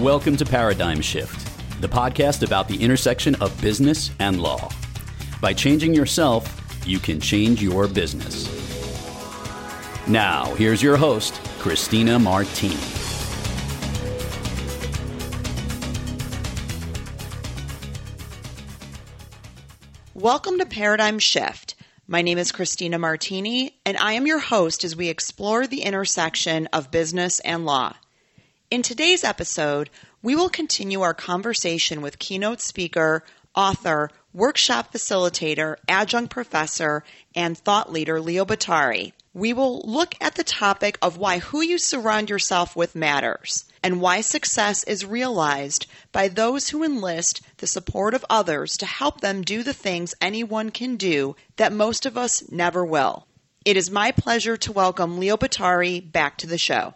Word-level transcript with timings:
Welcome 0.00 0.38
to 0.38 0.46
Paradigm 0.46 1.02
Shift, 1.02 1.82
the 1.82 1.86
podcast 1.86 2.42
about 2.42 2.68
the 2.68 2.82
intersection 2.82 3.34
of 3.34 3.60
business 3.60 4.10
and 4.18 4.40
law. 4.40 4.70
By 5.42 5.52
changing 5.52 5.92
yourself, 5.92 6.58
you 6.86 6.98
can 6.98 7.20
change 7.20 7.62
your 7.62 7.86
business. 7.86 8.48
Now, 10.08 10.54
here's 10.54 10.82
your 10.82 10.96
host, 10.96 11.34
Christina 11.58 12.18
Martini. 12.18 12.80
Welcome 20.14 20.60
to 20.60 20.64
Paradigm 20.64 21.18
Shift. 21.18 21.74
My 22.08 22.22
name 22.22 22.38
is 22.38 22.52
Christina 22.52 22.98
Martini, 22.98 23.78
and 23.84 23.98
I 23.98 24.14
am 24.14 24.26
your 24.26 24.40
host 24.40 24.82
as 24.82 24.96
we 24.96 25.10
explore 25.10 25.66
the 25.66 25.82
intersection 25.82 26.68
of 26.72 26.90
business 26.90 27.40
and 27.40 27.66
law. 27.66 27.96
In 28.70 28.82
today's 28.82 29.24
episode, 29.24 29.90
we 30.22 30.36
will 30.36 30.48
continue 30.48 31.00
our 31.00 31.12
conversation 31.12 32.02
with 32.02 32.20
keynote 32.20 32.60
speaker, 32.60 33.24
author, 33.52 34.10
workshop 34.32 34.92
facilitator, 34.92 35.74
adjunct 35.88 36.30
professor, 36.30 37.02
and 37.34 37.58
thought 37.58 37.90
leader 37.90 38.20
Leo 38.20 38.44
Bottary. 38.44 39.12
We 39.34 39.52
will 39.52 39.80
look 39.80 40.14
at 40.20 40.36
the 40.36 40.44
topic 40.44 40.98
of 41.02 41.16
why 41.16 41.40
who 41.40 41.62
you 41.62 41.78
surround 41.78 42.30
yourself 42.30 42.76
with 42.76 42.94
matters 42.94 43.64
and 43.82 44.00
why 44.00 44.20
success 44.20 44.84
is 44.84 45.04
realized 45.04 45.86
by 46.12 46.28
those 46.28 46.68
who 46.68 46.84
enlist 46.84 47.40
the 47.56 47.66
support 47.66 48.14
of 48.14 48.24
others 48.30 48.76
to 48.76 48.86
help 48.86 49.20
them 49.20 49.42
do 49.42 49.64
the 49.64 49.74
things 49.74 50.14
anyone 50.20 50.70
can 50.70 50.94
do 50.94 51.34
that 51.56 51.72
most 51.72 52.06
of 52.06 52.16
us 52.16 52.48
never 52.52 52.84
will. 52.84 53.26
It 53.64 53.76
is 53.76 53.90
my 53.90 54.12
pleasure 54.12 54.56
to 54.58 54.70
welcome 54.70 55.18
Leo 55.18 55.36
Bottary 55.36 55.98
back 55.98 56.36
to 56.38 56.46
the 56.46 56.56
show. 56.56 56.94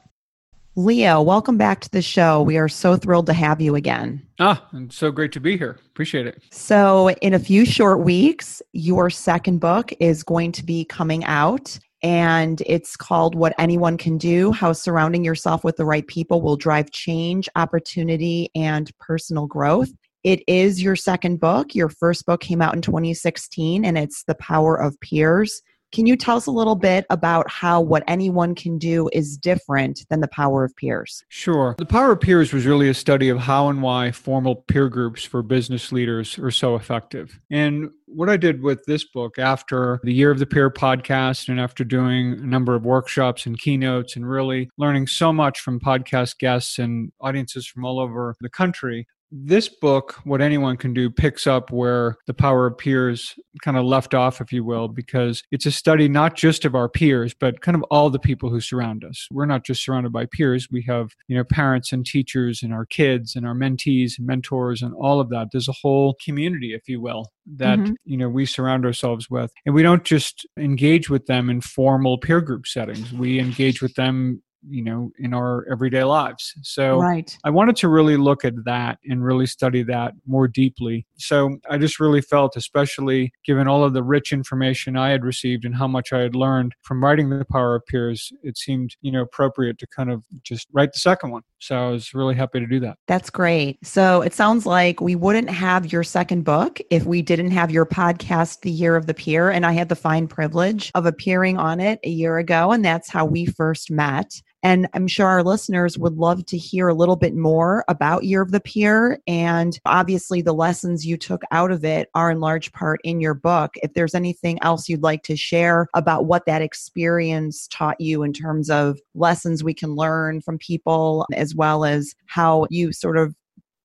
Leo, 0.77 1.23
welcome 1.23 1.57
back 1.57 1.81
to 1.81 1.91
the 1.91 2.03
show. 2.03 2.43
We 2.43 2.57
are 2.57 2.69
so 2.69 2.97
thrilled 2.97 3.27
to 3.27 3.33
have 3.33 3.61
you 3.61 3.77
again. 3.77 4.27
Ah, 4.41 4.67
and 4.73 4.93
so 4.93 5.13
great 5.13 5.31
to 5.33 5.41
be 5.41 5.57
here. 5.57 5.79
Appreciate 5.87 6.27
it. 6.27 6.43
So, 6.51 7.11
in 7.11 7.33
a 7.33 7.39
few 7.39 7.65
short 7.65 8.01
weeks, 8.01 8.61
your 8.73 9.09
second 9.09 9.61
book 9.61 9.93
is 10.01 10.25
going 10.25 10.51
to 10.53 10.65
be 10.65 10.85
coming 10.85 11.25
out 11.25 11.79
and 12.03 12.61
it's 12.67 12.97
called 12.97 13.35
What 13.35 13.55
Anyone 13.57 13.97
Can 13.97 14.19
Do 14.19 14.53
How 14.53 14.73
Surrounding 14.73 15.25
Yourself 15.25 15.65
with 15.65 15.77
the 15.77 15.87
Right 15.87 16.07
People 16.07 16.43
Will 16.43 16.57
Drive 16.57 16.91
Change, 16.91 17.49
Opportunity, 17.57 18.51
and 18.55 18.91
Personal 18.99 19.47
Growth. 19.47 19.91
It 20.23 20.43
is 20.47 20.83
your 20.83 20.97
second 20.97 21.39
book. 21.39 21.75
Your 21.75 21.89
first 21.89 22.27
book 22.27 22.41
came 22.41 22.61
out 22.61 22.75
in 22.75 22.83
2016, 22.83 23.85
and 23.85 23.97
it's 23.97 24.25
The 24.25 24.35
Power 24.35 24.75
of 24.75 24.99
Peers. 25.01 25.63
Can 25.95 26.07
you 26.07 26.17
tell 26.17 26.37
us 26.37 26.47
a 26.47 26.51
little 26.51 26.75
bit 26.75 27.07
about 27.09 27.49
how 27.49 27.81
what 27.81 28.03
anyone 28.09 28.57
can 28.57 28.79
do 28.79 29.09
is 29.13 29.37
different 29.37 30.05
than 30.11 30.21
the 30.21 30.27
power 30.27 30.65
of 30.65 30.75
peers? 30.75 31.23
Sure. 31.29 31.77
The 31.79 31.87
power 31.87 32.11
of 32.11 32.21
peers 32.21 32.53
was 32.53 32.67
really 32.67 32.89
a 32.89 32.95
study 32.95 33.29
of 33.29 33.39
how 33.39 33.69
and 33.69 33.81
why 33.81 34.11
formal 34.11 34.57
peer 34.57 34.89
groups 34.89 35.23
for 35.23 35.41
business 35.41 35.93
leaders 35.93 36.37
are 36.37 36.51
so 36.51 36.75
effective. 36.75 37.39
And 37.49 37.91
what 38.07 38.29
I 38.29 38.37
did 38.37 38.61
with 38.61 38.85
this 38.87 39.05
book 39.05 39.39
after 39.39 40.01
the 40.03 40.13
Year 40.13 40.33
of 40.33 40.41
the 40.41 40.47
Peer 40.47 40.69
podcast 40.69 41.49
and 41.49 41.61
after 41.61 41.85
doing 41.85 42.33
a 42.33 42.47
number 42.47 42.75
of 42.75 42.85
workshops 42.85 43.47
and 43.47 43.57
keynotes 43.57 44.17
and 44.17 44.29
really 44.29 44.71
learning 44.77 45.07
so 45.07 45.33
much 45.33 45.61
from 45.61 45.79
podcast 45.79 46.39
guests 46.39 46.81
and 46.81 47.13
audiences 47.21 47.69
from 47.69 47.85
all 47.85 48.01
over 48.01 48.35
the 48.41 48.51
country, 48.51 49.07
this 49.37 49.69
book, 49.69 50.21
What 50.23 50.41
Anyone 50.41 50.77
Can 50.77 50.95
Do, 50.95 51.11
picks 51.11 51.45
up 51.45 51.73
where 51.73 52.17
the 52.29 52.35
power 52.35 52.69
of 52.69 52.79
peers 52.79 53.35
kind 53.63 53.77
of 53.77 53.85
left 53.85 54.15
off, 54.15 54.41
if 54.41 54.53
you 54.53 54.63
will, 54.63 54.87
because 54.87 55.43
it's 55.51 55.67
a 55.67 55.73
study 55.73 56.09
not 56.09 56.37
just 56.37 56.65
of 56.65 56.77
our 56.77 56.89
peers, 56.89 57.35
but 57.35 57.61
kind 57.61 57.75
of 57.75 57.83
all 57.91 58.11
the 58.11 58.21
people 58.21 58.49
who 58.49 58.61
surround 58.61 59.05
us. 59.05 59.27
We're 59.33 59.47
not 59.47 59.65
just 59.65 59.85
surrounded 59.85 60.13
by 60.13 60.27
peers. 60.27 60.69
We 60.71 60.83
have, 60.83 61.11
you 61.27 61.37
know, 61.37 61.43
parents 61.43 61.93
and 61.93 62.07
teachers 62.07 62.63
and 62.63 62.73
our 62.73 62.87
kids 62.87 63.35
and 63.35 63.45
our 63.45 63.55
mentees 63.55 64.13
and 64.19 64.27
mentors 64.27 64.83
and 64.83 64.95
all 64.95 65.19
of 65.19 65.31
that. 65.31 65.49
There's 65.51 65.69
a 65.69 65.73
whole 65.83 66.15
community, 66.25 66.73
if 66.73 66.89
you 66.89 67.01
will, 67.01 67.33
that, 67.57 67.81
mm-hmm. 67.81 67.95
you 68.05 68.17
know, 68.17 68.29
we 68.29 68.47
surround 68.47 68.87
ourselves 68.87 69.29
with. 69.29 69.53
And 69.67 69.75
we 69.75 69.83
don't 69.83 70.05
just 70.05 70.47
engage 70.57 71.11
with 71.11 71.27
them 71.27 71.51
in 71.51 71.61
formal 71.61 72.19
peer 72.19 72.41
group 72.41 72.69
settings. 72.69 73.13
We 73.13 73.41
engage 73.41 73.83
with 73.83 73.95
them 73.95 74.44
you 74.69 74.83
know 74.83 75.11
in 75.19 75.35
our 75.35 75.67
everyday 75.71 76.05
lives. 76.05 76.55
So 76.63 76.99
right. 76.99 77.37
i 77.45 77.51
wanted 77.51 77.77
to 77.77 77.89
really 77.89 78.17
look 78.17 78.45
at 78.45 78.55
that 78.65 78.99
and 79.05 79.25
really 79.25 79.47
study 79.47 79.83
that 79.85 80.15
more 80.27 80.49
deeply. 80.49 81.07
So 81.19 81.59
i 81.71 81.79
just 81.79 82.01
really 82.01 82.21
felt 82.21 82.57
especially 82.57 83.33
given 83.45 83.69
all 83.69 83.85
of 83.85 83.93
the 83.93 84.03
rich 84.03 84.33
information 84.33 84.97
i 84.97 85.11
had 85.11 85.25
received 85.25 85.65
and 85.65 85.75
how 85.75 85.87
much 85.87 86.13
i 86.13 86.21
had 86.21 86.35
learned 86.35 86.75
from 86.83 87.03
writing 87.03 87.31
the 87.31 87.45
power 87.45 87.75
of 87.77 87.87
peers 87.87 88.33
it 88.43 88.57
seemed 88.59 88.97
you 89.01 89.13
know 89.13 89.23
appropriate 89.23 89.79
to 89.79 89.87
kind 89.87 90.11
of 90.11 90.23
just 90.43 90.69
write 90.73 90.93
the 90.93 90.99
second 90.99 91.31
one. 91.31 91.43
So 91.59 91.77
i 91.77 91.91
was 91.91 92.15
really 92.15 92.35
happy 92.35 92.61
to 92.61 92.67
do 92.67 92.81
that. 92.81 92.99
That's 93.07 93.31
great. 93.31 93.85
So 93.87 94.23
it 94.23 94.35
sounds 94.35 94.67
like 94.67 95.01
we 95.01 95.15
wouldn't 95.15 95.51
have 95.51 95.93
your 95.93 96.03
second 96.03 96.45
book 96.45 96.81
if 96.91 97.05
we 97.05 97.23
didn't 97.23 97.51
have 97.53 97.71
your 97.71 97.87
podcast 97.87 98.61
the 98.61 98.71
year 98.71 98.97
of 98.97 99.07
the 99.07 99.15
peer 99.15 99.51
and 99.51 99.65
i 99.65 99.73
had 99.73 99.89
the 99.89 99.97
fine 99.97 100.27
privilege 100.27 100.91
of 100.95 101.07
appearing 101.07 101.57
on 101.59 101.81
it 101.81 101.99
a 102.05 102.11
year 102.11 102.39
ago 102.39 102.73
and 102.73 102.85
that's 102.85 103.09
how 103.09 103.25
we 103.25 103.47
first 103.47 103.91
met 103.91 104.43
and 104.65 104.89
I'm 104.95 105.07
sure 105.07 105.27
our 105.27 105.43
listeners 105.43 105.99
would 105.99 106.15
love 106.15 106.47
to 106.47 106.57
hear 106.57 106.89
a 106.89 106.95
little 106.95 107.17
bit 107.17 107.37
more 107.37 107.85
about 107.87 108.25
Year 108.25 108.41
of 108.41 108.51
the 108.51 108.61
Peer. 108.61 109.21
And 109.27 109.79
obviously, 109.85 110.41
the 110.41 110.55
lessons 110.55 111.05
you 111.05 111.19
took 111.19 111.43
out 111.51 111.71
of 111.71 111.85
it 111.85 112.09
are 112.15 112.31
in 112.31 112.41
large 112.41 112.73
part 112.73 113.01
in 113.05 113.21
your 113.21 113.35
book. 113.35 113.75
If 113.83 113.93
there's 113.93 114.15
anything 114.15 114.59
else 114.63 114.89
you'd 114.89 115.03
like 115.03 115.23
to 115.25 115.37
share 115.37 115.87
about 115.93 116.25
what 116.25 116.47
that 116.47 116.63
experience 116.63 117.69
taught 117.69 118.01
you 118.01 118.23
in 118.23 118.33
terms 118.33 118.71
of 118.71 118.99
lessons 119.15 119.63
we 119.63 119.75
can 119.75 119.95
learn 119.95 120.41
from 120.41 120.57
people, 120.57 121.27
as 121.35 121.55
well 121.55 121.85
as 121.85 122.15
how 122.27 122.67
you 122.71 122.91
sort 122.91 123.19
of 123.19 123.35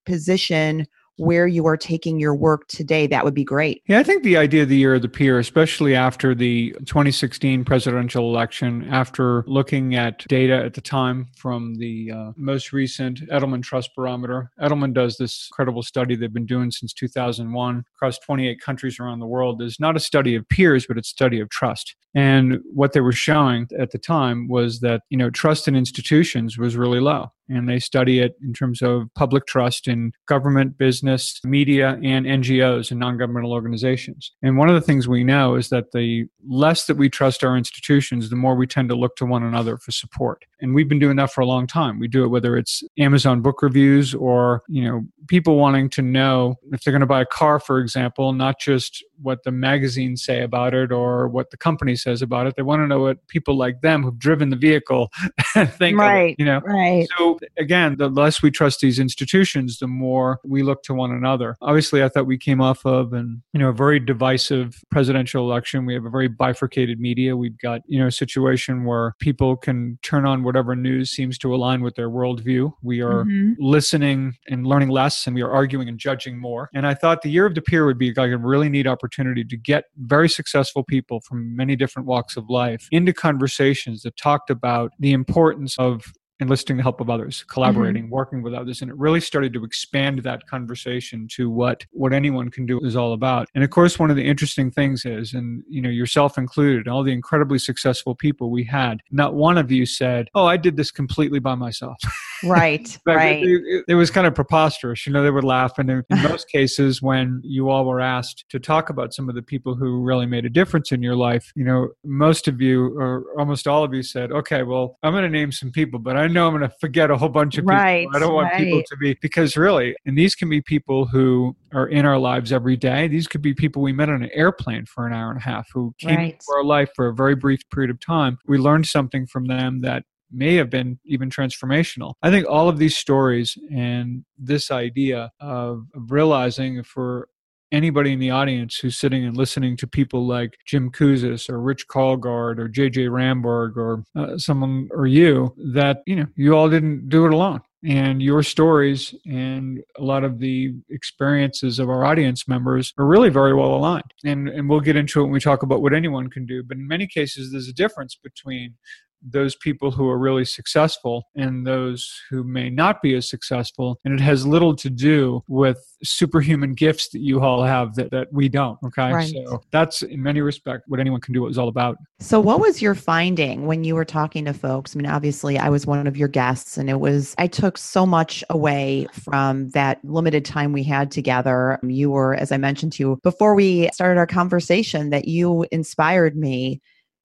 position 0.06 0.88
where 1.20 1.48
you 1.48 1.68
are 1.68 1.78
taking 1.78 2.20
your 2.20 2.34
work 2.34 2.68
today, 2.68 3.06
that 3.08 3.24
would 3.24 3.34
be 3.34 3.44
great. 3.44 3.84
Yeah, 3.88 4.00
I 4.00 4.04
think 4.04 4.24
the 4.24 4.38
idea 4.38 4.64
of 4.64 4.70
the 4.70 4.78
year 4.78 4.96
of 4.96 5.02
the 5.02 5.10
peer, 5.10 5.38
especially 5.40 5.96
after 5.96 6.34
the 6.34 6.72
2016 6.86 7.66
presidential 7.66 8.30
election, 8.30 8.88
after 8.90 9.44
looking 9.46 9.96
at 9.96 10.26
data 10.28 10.56
at 10.56 10.74
the 10.74 10.82
time 10.82 11.28
from 11.36 11.76
the 11.76 12.12
uh, 12.12 12.32
most 12.36 12.72
recent 12.72 13.20
Edelman 13.30 13.62
Trust 13.62 13.92
Barometer, 13.96 14.50
Edelman 14.62 14.94
does 14.94 15.18
this 15.18 15.50
incredible 15.52 15.84
study 15.84 16.16
they've 16.16 16.34
been 16.34 16.46
doing 16.46 16.72
since 16.72 16.94
2001 16.94 17.84
across 17.96 18.18
28 18.20 18.62
countries 18.62 19.00
around 19.00 19.20
the 19.20 19.28
world. 19.28 19.62
Is 19.62 19.80
not 19.80 19.98
a 19.98 20.00
study 20.00 20.36
of 20.36 20.48
peers, 20.48 20.86
but 20.88 20.98
it's 20.98 21.10
a 21.10 21.12
study 21.12 21.40
of 21.40 21.50
trust. 21.50 21.96
And 22.16 22.60
what 22.74 22.94
they 22.94 23.02
were 23.02 23.12
showing 23.12 23.68
at 23.78 23.92
the 23.92 24.00
time 24.00 24.48
was 24.48 24.80
that 24.80 25.02
you 25.10 25.18
know 25.18 25.30
trust 25.30 25.68
in 25.68 25.76
institutions 25.76 26.58
was 26.58 26.76
really 26.76 27.00
low 27.00 27.32
and 27.50 27.68
they 27.68 27.80
study 27.80 28.20
it 28.20 28.36
in 28.42 28.54
terms 28.54 28.82
of 28.82 29.10
public 29.16 29.46
trust 29.48 29.88
in 29.88 30.12
government, 30.28 30.78
business, 30.78 31.40
media, 31.44 32.00
and 32.04 32.26
NGOs 32.26 32.92
and 32.92 33.00
non 33.00 33.18
governmental 33.18 33.52
organizations. 33.52 34.32
And 34.42 34.58
one 34.58 34.70
of 34.70 34.76
the 34.76 34.82
things 34.82 35.08
we 35.08 35.24
know 35.24 35.56
is 35.56 35.70
that 35.70 35.92
the 35.92 36.26
less 36.48 36.86
that 36.86 36.98
we 36.98 37.10
trust 37.10 37.44
our 37.44 37.58
institutions, 37.58 38.30
the 38.30 38.36
more 38.36 38.56
we 38.56 38.68
tend 38.68 38.90
to 38.90 38.96
look 38.96 39.16
to 39.18 39.26
one 39.26 39.44
another 39.44 39.78
for 39.78 39.92
support. 39.92 40.46
And 40.62 40.76
we've 40.76 40.90
been 40.90 41.00
doing 41.00 41.16
that 41.18 41.32
for 41.32 41.42
a 41.42 41.46
long 41.46 41.68
time. 41.68 42.00
We 42.00 42.08
do 42.08 42.24
it 42.24 42.28
whether 42.28 42.58
it's 42.58 42.84
Amazon 42.98 43.42
book 43.42 43.62
reviews 43.62 44.14
or, 44.14 44.64
you 44.68 44.84
know, 44.84 45.06
people 45.30 45.58
wanting 45.58 45.90
to 45.92 46.02
know 46.02 46.56
if 46.74 46.84
they're 46.84 46.92
going 46.92 47.00
to 47.00 47.06
buy 47.06 47.22
a 47.22 47.26
car, 47.26 47.60
for 47.60 47.80
example, 47.80 48.34
not 48.34 48.60
just 48.60 49.04
what 49.22 49.44
the 49.44 49.52
magazines 49.52 50.24
say 50.24 50.42
about 50.42 50.74
it 50.74 50.92
or 50.92 51.28
what 51.28 51.52
the 51.52 51.58
company 51.58 51.96
says 51.96 52.22
about 52.22 52.48
it. 52.48 52.56
They 52.56 52.64
want 52.64 52.82
to 52.82 52.88
know 52.88 53.00
what 53.00 53.28
people 53.28 53.56
like 53.58 53.82
them 53.82 54.04
who've 54.04 54.18
driven 54.18 54.50
the 54.50 54.56
vehicle 54.56 55.12
think. 55.54 56.00
Right. 56.00 56.32
It, 56.32 56.40
you 56.40 56.46
know. 56.46 56.60
Right. 56.60 57.08
So 57.18 57.40
again, 57.58 57.98
the 57.98 58.10
less 58.10 58.42
we 58.42 58.52
trust 58.52 58.80
these 58.80 59.00
institutions, 59.00 59.80
the 59.80 59.88
more 59.88 60.40
we 60.44 60.64
look 60.64 60.84
to 60.84 60.94
one 60.94 61.12
another. 61.12 61.56
Obviously, 61.62 62.04
I 62.04 62.10
thought 62.10 62.26
we 62.26 62.38
came 62.38 62.62
off 62.62 62.86
of 62.86 63.14
an 63.14 63.42
you 63.54 63.60
know 63.60 63.70
a 63.70 63.74
very 63.74 64.00
divisive 64.00 64.82
presidential 64.90 65.50
election. 65.50 65.86
We 65.86 65.94
have 65.94 66.06
a 66.06 66.10
very 66.10 66.28
bifurcated 66.28 67.00
media. 67.00 67.38
We've 67.38 67.58
got 67.58 67.82
you 67.86 68.00
know 68.00 68.08
a 68.08 68.12
situation 68.12 68.86
where 68.86 69.16
people 69.20 69.56
can 69.58 70.00
turn 70.02 70.26
on 70.26 70.44
whatever 70.44 70.76
news 70.76 71.12
seems 71.12 71.38
to 71.40 71.54
align 71.54 71.82
with 71.82 71.96
their 71.96 72.10
worldview. 72.10 72.74
We 72.82 73.02
are 73.02 73.26
mm-hmm. 73.26 73.54
listening 73.60 74.38
and 74.48 74.66
learning 74.66 74.90
less, 74.90 75.19
and 75.26 75.36
we 75.36 75.42
are 75.42 75.52
arguing 75.52 75.90
and 75.90 76.00
judging 76.00 76.38
more. 76.38 76.70
And 76.74 76.88
I 76.88 76.94
thought 76.94 77.22
the 77.22 77.30
year 77.30 77.46
of 77.46 77.56
the 77.56 77.62
peer 77.62 77.86
would 77.86 77.98
be 77.98 78.14
like 78.14 78.32
a 78.32 78.38
really 78.38 78.70
neat 78.70 78.88
opportunity 78.88 79.44
to 79.44 79.58
get 79.58 79.86
very 79.98 80.30
successful 80.30 80.84
people 80.84 81.22
from 81.22 81.56
many 81.56 81.76
different 81.76 82.08
walks 82.08 82.38
of 82.38 82.50
life 82.50 82.88
into 82.92 83.14
conversations 83.14 84.02
that 84.04 84.18
talked 84.18 84.50
about 84.50 84.92
the 85.00 85.14
importance 85.14 85.78
of 85.78 86.14
enlisting 86.40 86.78
the 86.78 86.84
help 86.84 87.02
of 87.02 87.10
others 87.10 87.44
collaborating 87.44 88.04
mm-hmm. 88.04 88.14
working 88.14 88.42
with 88.42 88.54
others 88.54 88.82
and 88.82 88.90
it 88.90 88.98
really 88.98 89.20
started 89.20 89.54
to 89.54 89.64
expand 89.64 90.20
that 90.20 90.46
conversation 90.48 91.28
to 91.30 91.50
what 91.50 91.86
what 91.92 92.14
anyone 92.14 92.50
can 92.50 92.66
do 92.66 92.80
is 92.82 92.96
all 92.96 93.14
about. 93.14 93.48
And 93.56 93.64
of 93.64 93.70
course 93.70 94.00
one 94.00 94.10
of 94.10 94.16
the 94.16 94.26
interesting 94.26 94.72
things 94.72 95.06
is 95.06 95.34
and 95.34 95.64
you 95.68 95.82
know 95.82 95.90
yourself 95.90 96.38
included 96.38 96.88
all 96.88 97.04
the 97.04 97.12
incredibly 97.12 97.60
successful 97.60 98.16
people 98.16 98.52
we 98.52 98.64
had 98.64 99.02
not 99.12 99.34
one 99.34 99.58
of 99.58 99.72
you 99.72 99.86
said 99.86 100.30
oh 100.36 100.46
i 100.46 100.58
did 100.58 100.78
this 100.78 100.92
completely 100.92 101.40
by 101.40 101.56
myself. 101.56 101.98
Right 102.44 102.98
right 103.06 103.44
it, 103.44 103.62
it, 103.66 103.86
it, 103.90 103.96
was 103.96 104.10
kind 104.10 104.26
of 104.26 104.34
preposterous. 104.34 105.06
You 105.06 105.14
know 105.14 105.24
they 105.24 105.32
would 105.32 105.44
laugh 105.44 105.78
and 105.78 105.90
in, 105.90 106.04
in 106.10 106.24
most 106.24 106.48
cases 106.50 107.02
when 107.02 107.42
you 107.44 107.70
all 107.70 107.86
were 107.86 108.00
asked 108.00 108.46
to 108.50 108.60
talk 108.60 108.90
about 108.90 109.14
some 109.14 109.30
of 109.30 109.36
the 109.36 109.42
people 109.42 109.76
who 109.76 110.02
really 110.02 110.26
made 110.26 110.46
a 110.46 110.50
difference 110.50 110.92
in 110.92 111.02
your 111.02 111.16
life 111.16 111.52
you 111.56 111.64
know 111.64 111.90
most 112.04 112.48
of 112.48 112.62
you 112.62 112.98
or 112.98 113.26
almost 113.38 113.68
all 113.68 113.84
of 113.84 113.94
you 113.94 114.04
said 114.04 114.32
okay 114.32 114.64
well 114.64 114.98
i'm 115.04 115.14
going 115.14 115.24
to 115.24 115.30
name 115.30 115.52
some 115.52 115.72
people 115.72 116.00
but 116.00 116.16
i 116.18 116.28
know 116.30 116.48
I'm 116.48 116.58
going 116.58 116.70
to 116.70 116.76
forget 116.80 117.12
a 117.12 117.18
whole 117.18 117.30
bunch 117.30 117.58
of 117.58 117.64
people. 117.64 117.76
Right, 117.76 118.08
I 118.16 118.20
don't 118.20 118.34
want 118.34 118.54
people 118.54 118.82
to 118.88 118.98
be 118.98 119.18
because 119.22 119.58
really, 119.58 119.96
and 120.06 120.18
these 120.18 120.36
can 120.36 120.50
be 120.50 120.62
people 120.62 121.06
who 121.06 121.56
are 121.74 121.88
in 121.88 122.06
our 122.06 122.18
lives 122.18 122.52
every 122.54 122.78
day. 122.78 123.08
These 123.08 123.28
could 123.28 123.42
be 123.42 123.54
people 123.54 123.82
we 123.82 123.92
met 123.92 124.10
on 124.10 124.24
an 124.24 124.30
airplane 124.34 124.86
for 124.86 125.06
an 125.06 125.14
hour 125.14 125.30
and 125.30 125.40
a 125.40 125.44
half 125.44 125.68
who 125.74 125.94
came 126.00 126.16
Right. 126.16 126.34
into 126.34 126.46
our 126.56 126.64
life 126.64 126.90
for 126.96 127.08
a 127.08 127.14
very 127.14 127.36
brief 127.36 127.62
period 127.74 127.90
of 127.92 128.00
time. 128.00 128.38
We 128.48 128.58
learned 128.58 128.88
something 128.88 129.28
from 129.28 129.46
them 129.46 129.82
that 129.82 130.04
may 130.32 130.56
have 130.56 130.70
been 130.70 131.00
even 131.06 131.30
transformational. 131.30 132.14
I 132.22 132.30
think 132.30 132.48
all 132.48 132.70
of 132.70 132.78
these 132.78 132.96
stories 132.96 133.58
and 133.74 134.24
this 134.38 134.70
idea 134.72 135.32
of, 135.40 135.86
of 135.96 136.12
realizing 136.12 136.84
for 136.84 137.28
anybody 137.72 138.14
in 138.14 138.20
the 138.20 138.32
audience 138.32 138.78
who's 138.78 138.98
sitting 138.98 139.26
and 139.26 139.38
listening 139.38 139.78
to 139.78 139.88
people 139.88 140.26
like 140.26 140.58
Jim 140.66 140.92
Kouzes 140.92 141.50
or 141.50 141.62
Rich 141.62 141.88
Karlgaard 141.88 142.60
or 142.60 142.70
JJ 142.70 143.10
Ramberg 143.10 143.78
or 143.78 144.04
uh, 144.16 144.38
someone 144.38 144.90
or 144.92 145.08
you 145.08 145.54
that 145.74 146.02
you 146.06 146.16
know 146.16 146.28
you 146.36 146.56
all 146.56 146.70
didn't 146.70 147.10
do 147.10 147.26
it 147.26 147.34
alone. 147.34 147.62
And 147.82 148.22
your 148.22 148.44
stories 148.44 149.16
and 149.26 149.82
a 149.98 150.04
lot 150.04 150.26
of 150.26 150.40
the 150.40 150.74
experiences 150.90 151.80
of 151.80 151.90
our 151.90 152.04
audience 152.04 152.46
members 152.46 152.94
are 152.98 153.06
really 153.06 153.30
very 153.30 153.54
well 153.54 153.74
aligned. 153.74 154.14
And 154.26 154.50
and 154.50 154.70
we'll 154.70 154.82
get 154.82 154.98
into 154.98 155.22
it 155.22 155.24
when 155.24 155.32
we 155.32 155.40
talk 155.40 155.64
about 155.64 155.82
what 155.82 155.94
anyone 155.94 156.30
can 156.30 156.46
do. 156.46 156.64
But 156.64 156.78
in 156.78 156.88
many 156.88 157.08
cases 157.08 157.52
there's 157.52 157.70
a 157.70 157.74
difference 157.74 158.18
between 158.22 158.76
those 159.22 159.56
people 159.56 159.92
who 159.92 160.08
are 160.08 160.18
really 160.18 160.46
successful 160.46 161.28
and 161.36 161.66
those 161.66 162.10
who 162.30 162.44
may 162.44 162.70
not 162.70 163.02
be 163.02 163.16
as 163.16 163.30
successful. 163.30 164.00
And 164.06 164.14
it 164.14 164.22
has 164.22 164.46
little 164.46 164.76
to 164.78 164.90
do 164.90 165.44
with 165.48 165.78
superhuman 166.04 166.74
gifts 166.74 167.10
that 167.10 167.20
you 167.20 167.42
all 167.42 167.64
have 167.64 167.96
that, 167.96 168.12
that 168.12 168.32
we 168.32 168.50
don't. 168.50 168.78
Okay. 168.86 169.12
Right. 169.12 169.34
So 169.46 169.62
that's 169.72 170.02
in 170.02 170.22
many 170.22 170.42
respects 170.42 170.84
what 170.88 171.00
anyone 171.00 171.22
can 171.22 171.34
do 171.34 171.48
is 171.48 171.58
all 171.58 171.68
about. 171.68 171.98
So, 172.20 172.40
what 172.40 172.60
was 172.60 172.82
your 172.82 172.96
finding 172.96 173.66
when 173.66 173.84
you 173.84 173.96
were 173.96 174.06
talking 174.06 174.46
to 174.46 174.54
folks? 174.54 174.96
I 174.96 174.98
mean, 174.98 175.06
obviously, 175.06 175.58
I 175.58 175.70
was 175.70 175.86
one 175.86 176.08
of 176.08 176.18
your 176.18 176.28
guests, 176.28 176.78
and 176.78 176.90
it 176.90 177.00
was, 177.00 177.36
I 177.38 177.48
took 177.48 177.78
so 177.78 178.06
much 178.06 178.44
away 178.50 179.08
from 179.12 179.70
that 179.70 180.04
limited 180.04 180.46
time 180.46 180.74
we 180.74 180.84
had 180.84 181.12
together. 181.12 181.80
You 181.84 182.12
were, 182.12 182.36
as 182.36 182.52
I 182.52 182.58
mentioned 182.58 182.94
to 182.94 183.04
you 183.04 183.20
before 183.24 183.56
we 183.56 183.90
started 183.94 184.18
our 184.18 184.28
conversation, 184.28 185.10
that 185.10 185.28
you 185.28 185.66
inspired 185.72 186.36
me 186.36 186.82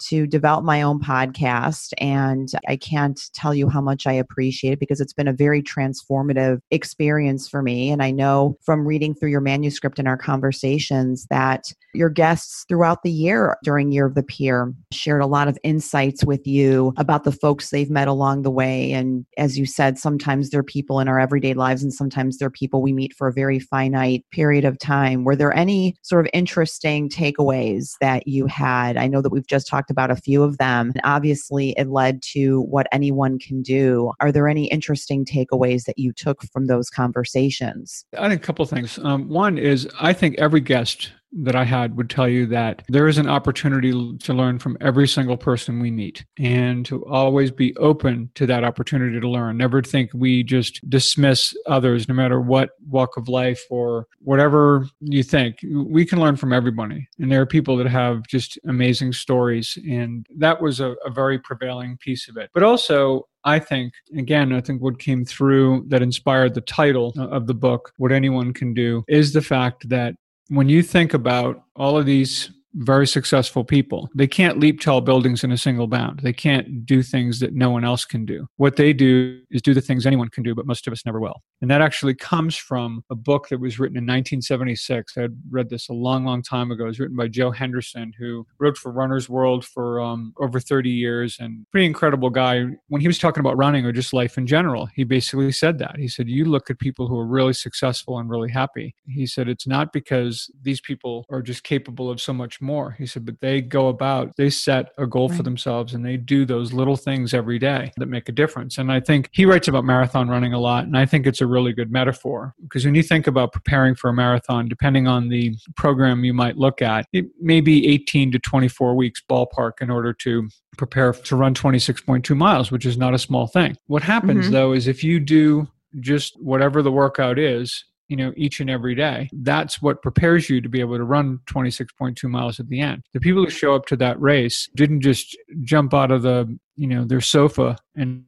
to 0.08 0.26
develop 0.26 0.64
my 0.64 0.82
own 0.82 1.00
podcast. 1.00 1.92
And 1.98 2.48
I 2.68 2.76
can't 2.76 3.20
tell 3.34 3.54
you 3.54 3.68
how 3.68 3.80
much 3.80 4.06
I 4.06 4.12
appreciate 4.12 4.72
it 4.72 4.80
because 4.80 5.00
it's 5.00 5.12
been 5.12 5.28
a 5.28 5.32
very 5.32 5.62
transformative 5.62 6.58
experience 6.70 7.48
for 7.48 7.62
me. 7.62 7.90
And 7.90 8.02
I 8.02 8.10
know 8.10 8.56
from 8.64 8.86
reading 8.86 9.14
through 9.14 9.30
your 9.30 9.40
manuscript 9.40 9.98
and 9.98 10.08
our 10.08 10.16
conversations 10.16 11.26
that 11.30 11.72
your 11.94 12.10
guests 12.10 12.64
throughout 12.68 13.02
the 13.02 13.10
year 13.10 13.56
during 13.62 13.92
Year 13.92 14.06
of 14.06 14.14
the 14.14 14.22
Peer 14.22 14.72
shared 14.92 15.22
a 15.22 15.26
lot 15.26 15.48
of 15.48 15.58
insights 15.62 16.24
with 16.24 16.46
you 16.46 16.92
about 16.96 17.24
the 17.24 17.32
folks 17.32 17.70
they've 17.70 17.90
met 17.90 18.08
along 18.08 18.42
the 18.42 18.50
way. 18.50 18.92
And 18.92 19.24
as 19.38 19.58
you 19.58 19.66
said, 19.66 19.98
sometimes 19.98 20.50
they're 20.50 20.62
people 20.62 21.00
in 21.00 21.08
our 21.08 21.20
everyday 21.20 21.54
lives, 21.54 21.82
and 21.82 21.92
sometimes 21.92 22.38
they're 22.38 22.50
people 22.50 22.82
we 22.82 22.92
meet 22.92 23.14
for 23.14 23.28
a 23.28 23.32
very 23.32 23.58
finite 23.58 24.24
period 24.32 24.64
of 24.64 24.78
time. 24.78 25.24
Were 25.24 25.36
there 25.36 25.54
any 25.54 25.94
sort 26.02 26.26
of 26.26 26.30
interesting 26.34 27.08
takeaways 27.08 27.92
that 28.00 28.26
you 28.26 28.46
had? 28.46 28.96
I 28.96 29.06
know 29.06 29.22
that 29.22 29.30
we've 29.30 29.46
just 29.46 29.68
talked 29.68 29.90
about 29.94 30.10
a 30.10 30.16
few 30.16 30.42
of 30.42 30.58
them. 30.58 30.90
And 30.94 31.00
obviously, 31.04 31.70
it 31.78 31.88
led 31.88 32.20
to 32.32 32.62
what 32.62 32.88
anyone 32.90 33.38
can 33.38 33.62
do. 33.62 34.10
Are 34.20 34.32
there 34.32 34.48
any 34.48 34.66
interesting 34.66 35.24
takeaways 35.24 35.84
that 35.84 35.98
you 35.98 36.12
took 36.12 36.42
from 36.52 36.66
those 36.66 36.90
conversations? 36.90 38.04
I 38.18 38.28
think 38.28 38.42
a 38.42 38.44
couple 38.44 38.66
things. 38.66 38.98
Um, 38.98 39.28
one 39.28 39.56
is 39.56 39.88
I 40.00 40.12
think 40.12 40.34
every 40.38 40.60
guest 40.60 41.12
that 41.42 41.56
I 41.56 41.64
had 41.64 41.96
would 41.96 42.10
tell 42.10 42.28
you 42.28 42.46
that 42.46 42.82
there 42.88 43.08
is 43.08 43.18
an 43.18 43.28
opportunity 43.28 43.90
to 43.90 44.32
learn 44.32 44.58
from 44.58 44.76
every 44.80 45.08
single 45.08 45.36
person 45.36 45.80
we 45.80 45.90
meet 45.90 46.24
and 46.38 46.86
to 46.86 47.04
always 47.06 47.50
be 47.50 47.76
open 47.76 48.30
to 48.34 48.46
that 48.46 48.64
opportunity 48.64 49.18
to 49.18 49.28
learn. 49.28 49.56
Never 49.56 49.82
think 49.82 50.10
we 50.14 50.42
just 50.42 50.88
dismiss 50.88 51.54
others, 51.66 52.08
no 52.08 52.14
matter 52.14 52.40
what 52.40 52.70
walk 52.88 53.16
of 53.16 53.28
life 53.28 53.62
or 53.70 54.06
whatever 54.20 54.86
you 55.00 55.22
think. 55.22 55.58
We 55.72 56.06
can 56.06 56.20
learn 56.20 56.36
from 56.36 56.52
everybody. 56.52 57.08
And 57.18 57.30
there 57.30 57.40
are 57.40 57.46
people 57.46 57.76
that 57.78 57.88
have 57.88 58.26
just 58.26 58.58
amazing 58.66 59.12
stories. 59.12 59.76
And 59.88 60.26
that 60.36 60.60
was 60.60 60.80
a, 60.80 60.94
a 61.04 61.10
very 61.10 61.38
prevailing 61.38 61.96
piece 61.98 62.28
of 62.28 62.36
it. 62.36 62.50
But 62.54 62.62
also, 62.62 63.26
I 63.44 63.58
think, 63.58 63.92
again, 64.16 64.52
I 64.52 64.60
think 64.60 64.80
what 64.80 64.98
came 64.98 65.24
through 65.24 65.84
that 65.88 66.00
inspired 66.02 66.54
the 66.54 66.62
title 66.62 67.12
of 67.18 67.46
the 67.46 67.54
book, 67.54 67.92
What 67.98 68.10
Anyone 68.10 68.54
Can 68.54 68.72
Do, 68.72 69.04
is 69.06 69.32
the 69.32 69.42
fact 69.42 69.88
that 69.90 70.14
when 70.48 70.68
you 70.68 70.82
think 70.82 71.14
about 71.14 71.64
all 71.74 71.96
of 71.96 72.06
these 72.06 72.50
very 72.74 73.06
successful 73.06 73.64
people, 73.64 74.08
they 74.14 74.26
can't 74.26 74.58
leap 74.58 74.80
tall 74.80 75.00
buildings 75.00 75.44
in 75.44 75.52
a 75.52 75.58
single 75.58 75.86
bound. 75.86 76.20
They 76.20 76.32
can't 76.32 76.84
do 76.84 77.02
things 77.02 77.40
that 77.40 77.54
no 77.54 77.70
one 77.70 77.84
else 77.84 78.04
can 78.04 78.24
do. 78.24 78.46
What 78.56 78.76
they 78.76 78.92
do 78.92 79.40
is 79.50 79.62
do 79.62 79.74
the 79.74 79.80
things 79.80 80.06
anyone 80.06 80.28
can 80.28 80.42
do, 80.42 80.54
but 80.54 80.66
most 80.66 80.86
of 80.86 80.92
us 80.92 81.04
never 81.06 81.20
will. 81.20 81.42
And 81.60 81.70
that 81.70 81.80
actually 81.80 82.14
comes 82.14 82.56
from 82.56 83.04
a 83.10 83.14
book 83.14 83.48
that 83.48 83.60
was 83.60 83.78
written 83.78 83.96
in 83.96 84.04
1976. 84.04 85.16
I 85.16 85.22
had 85.22 85.36
read 85.50 85.70
this 85.70 85.88
a 85.88 85.92
long, 85.92 86.24
long 86.24 86.42
time 86.42 86.70
ago. 86.70 86.84
It 86.84 86.88
was 86.88 87.00
written 87.00 87.16
by 87.16 87.28
Joe 87.28 87.50
Henderson, 87.50 88.12
who 88.18 88.46
wrote 88.58 88.76
for 88.76 88.92
Runner's 88.92 89.28
World 89.28 89.64
for 89.64 90.00
um, 90.00 90.34
over 90.38 90.60
30 90.60 90.90
years 90.90 91.36
and 91.40 91.64
pretty 91.70 91.86
incredible 91.86 92.30
guy. 92.30 92.64
When 92.88 93.00
he 93.00 93.06
was 93.06 93.18
talking 93.18 93.40
about 93.40 93.56
running 93.56 93.86
or 93.86 93.92
just 93.92 94.12
life 94.12 94.36
in 94.36 94.46
general, 94.46 94.86
he 94.94 95.04
basically 95.04 95.52
said 95.52 95.78
that. 95.78 95.96
He 95.98 96.08
said, 96.08 96.28
You 96.28 96.44
look 96.44 96.70
at 96.70 96.78
people 96.78 97.08
who 97.08 97.18
are 97.18 97.26
really 97.26 97.52
successful 97.52 98.18
and 98.18 98.28
really 98.28 98.50
happy. 98.50 98.94
He 99.06 99.26
said, 99.26 99.48
It's 99.48 99.66
not 99.66 99.92
because 99.92 100.50
these 100.60 100.80
people 100.80 101.24
are 101.30 101.42
just 101.42 101.64
capable 101.64 102.10
of 102.10 102.20
so 102.20 102.32
much 102.32 102.60
more. 102.64 102.92
He 102.98 103.06
said, 103.06 103.24
But 103.24 103.40
they 103.40 103.60
go 103.60 103.88
about, 103.88 104.34
they 104.36 104.50
set 104.50 104.92
a 104.98 105.06
goal 105.06 105.28
for 105.28 105.42
themselves 105.42 105.94
and 105.94 106.04
they 106.04 106.16
do 106.16 106.44
those 106.44 106.72
little 106.72 106.96
things 106.96 107.32
every 107.34 107.58
day 107.58 107.92
that 107.98 108.06
make 108.06 108.28
a 108.28 108.32
difference. 108.32 108.78
And 108.78 108.90
I 108.90 109.00
think 109.00 109.28
he 109.32 109.44
writes 109.44 109.68
about 109.68 109.84
marathon 109.84 110.28
running 110.28 110.52
a 110.52 110.58
lot. 110.58 110.84
And 110.84 110.96
I 110.98 111.06
think 111.06 111.26
it's 111.26 111.40
a 111.40 111.46
really 111.46 111.72
good 111.72 111.92
metaphor 111.92 112.54
because 112.62 112.84
when 112.84 112.94
you 112.94 113.02
think 113.02 113.26
about 113.26 113.52
preparing 113.52 113.94
for 113.94 114.08
a 114.10 114.14
marathon, 114.14 114.68
depending 114.68 115.06
on 115.06 115.28
the 115.28 115.54
program 115.76 116.24
you 116.24 116.34
might 116.34 116.56
look 116.56 116.82
at, 116.82 117.06
it 117.12 117.26
may 117.40 117.60
be 117.60 117.86
18 117.86 118.32
to 118.32 118.38
24 118.38 118.94
weeks 118.96 119.22
ballpark 119.30 119.72
in 119.80 119.90
order 119.90 120.12
to 120.14 120.48
prepare 120.76 121.12
to 121.12 121.36
run 121.36 121.54
26.2 121.54 122.36
miles, 122.36 122.70
which 122.72 122.86
is 122.86 122.96
not 122.98 123.14
a 123.14 123.18
small 123.18 123.46
thing. 123.46 123.76
What 123.86 124.02
happens 124.02 124.48
Mhm. 124.48 124.50
though 124.52 124.72
is 124.72 124.88
if 124.88 125.04
you 125.04 125.20
do 125.20 125.68
just 126.00 126.34
whatever 126.40 126.82
the 126.82 126.90
workout 126.90 127.38
is, 127.38 127.84
you 128.14 128.24
know, 128.24 128.32
each 128.36 128.60
and 128.60 128.70
every 128.70 128.94
day, 128.94 129.28
that's 129.32 129.82
what 129.82 130.00
prepares 130.00 130.48
you 130.48 130.60
to 130.60 130.68
be 130.68 130.78
able 130.78 130.96
to 130.96 131.02
run 131.02 131.40
26.2 131.46 132.30
miles 132.30 132.60
at 132.60 132.68
the 132.68 132.78
end. 132.78 133.02
The 133.12 133.18
people 133.18 133.44
who 133.44 133.50
show 133.50 133.74
up 133.74 133.86
to 133.86 133.96
that 133.96 134.20
race 134.20 134.68
didn't 134.76 135.00
just 135.00 135.36
jump 135.62 135.92
out 135.92 136.12
of 136.12 136.22
the, 136.22 136.56
you 136.76 136.86
know, 136.86 137.04
their 137.04 137.20
sofa 137.20 137.76
and 137.96 138.22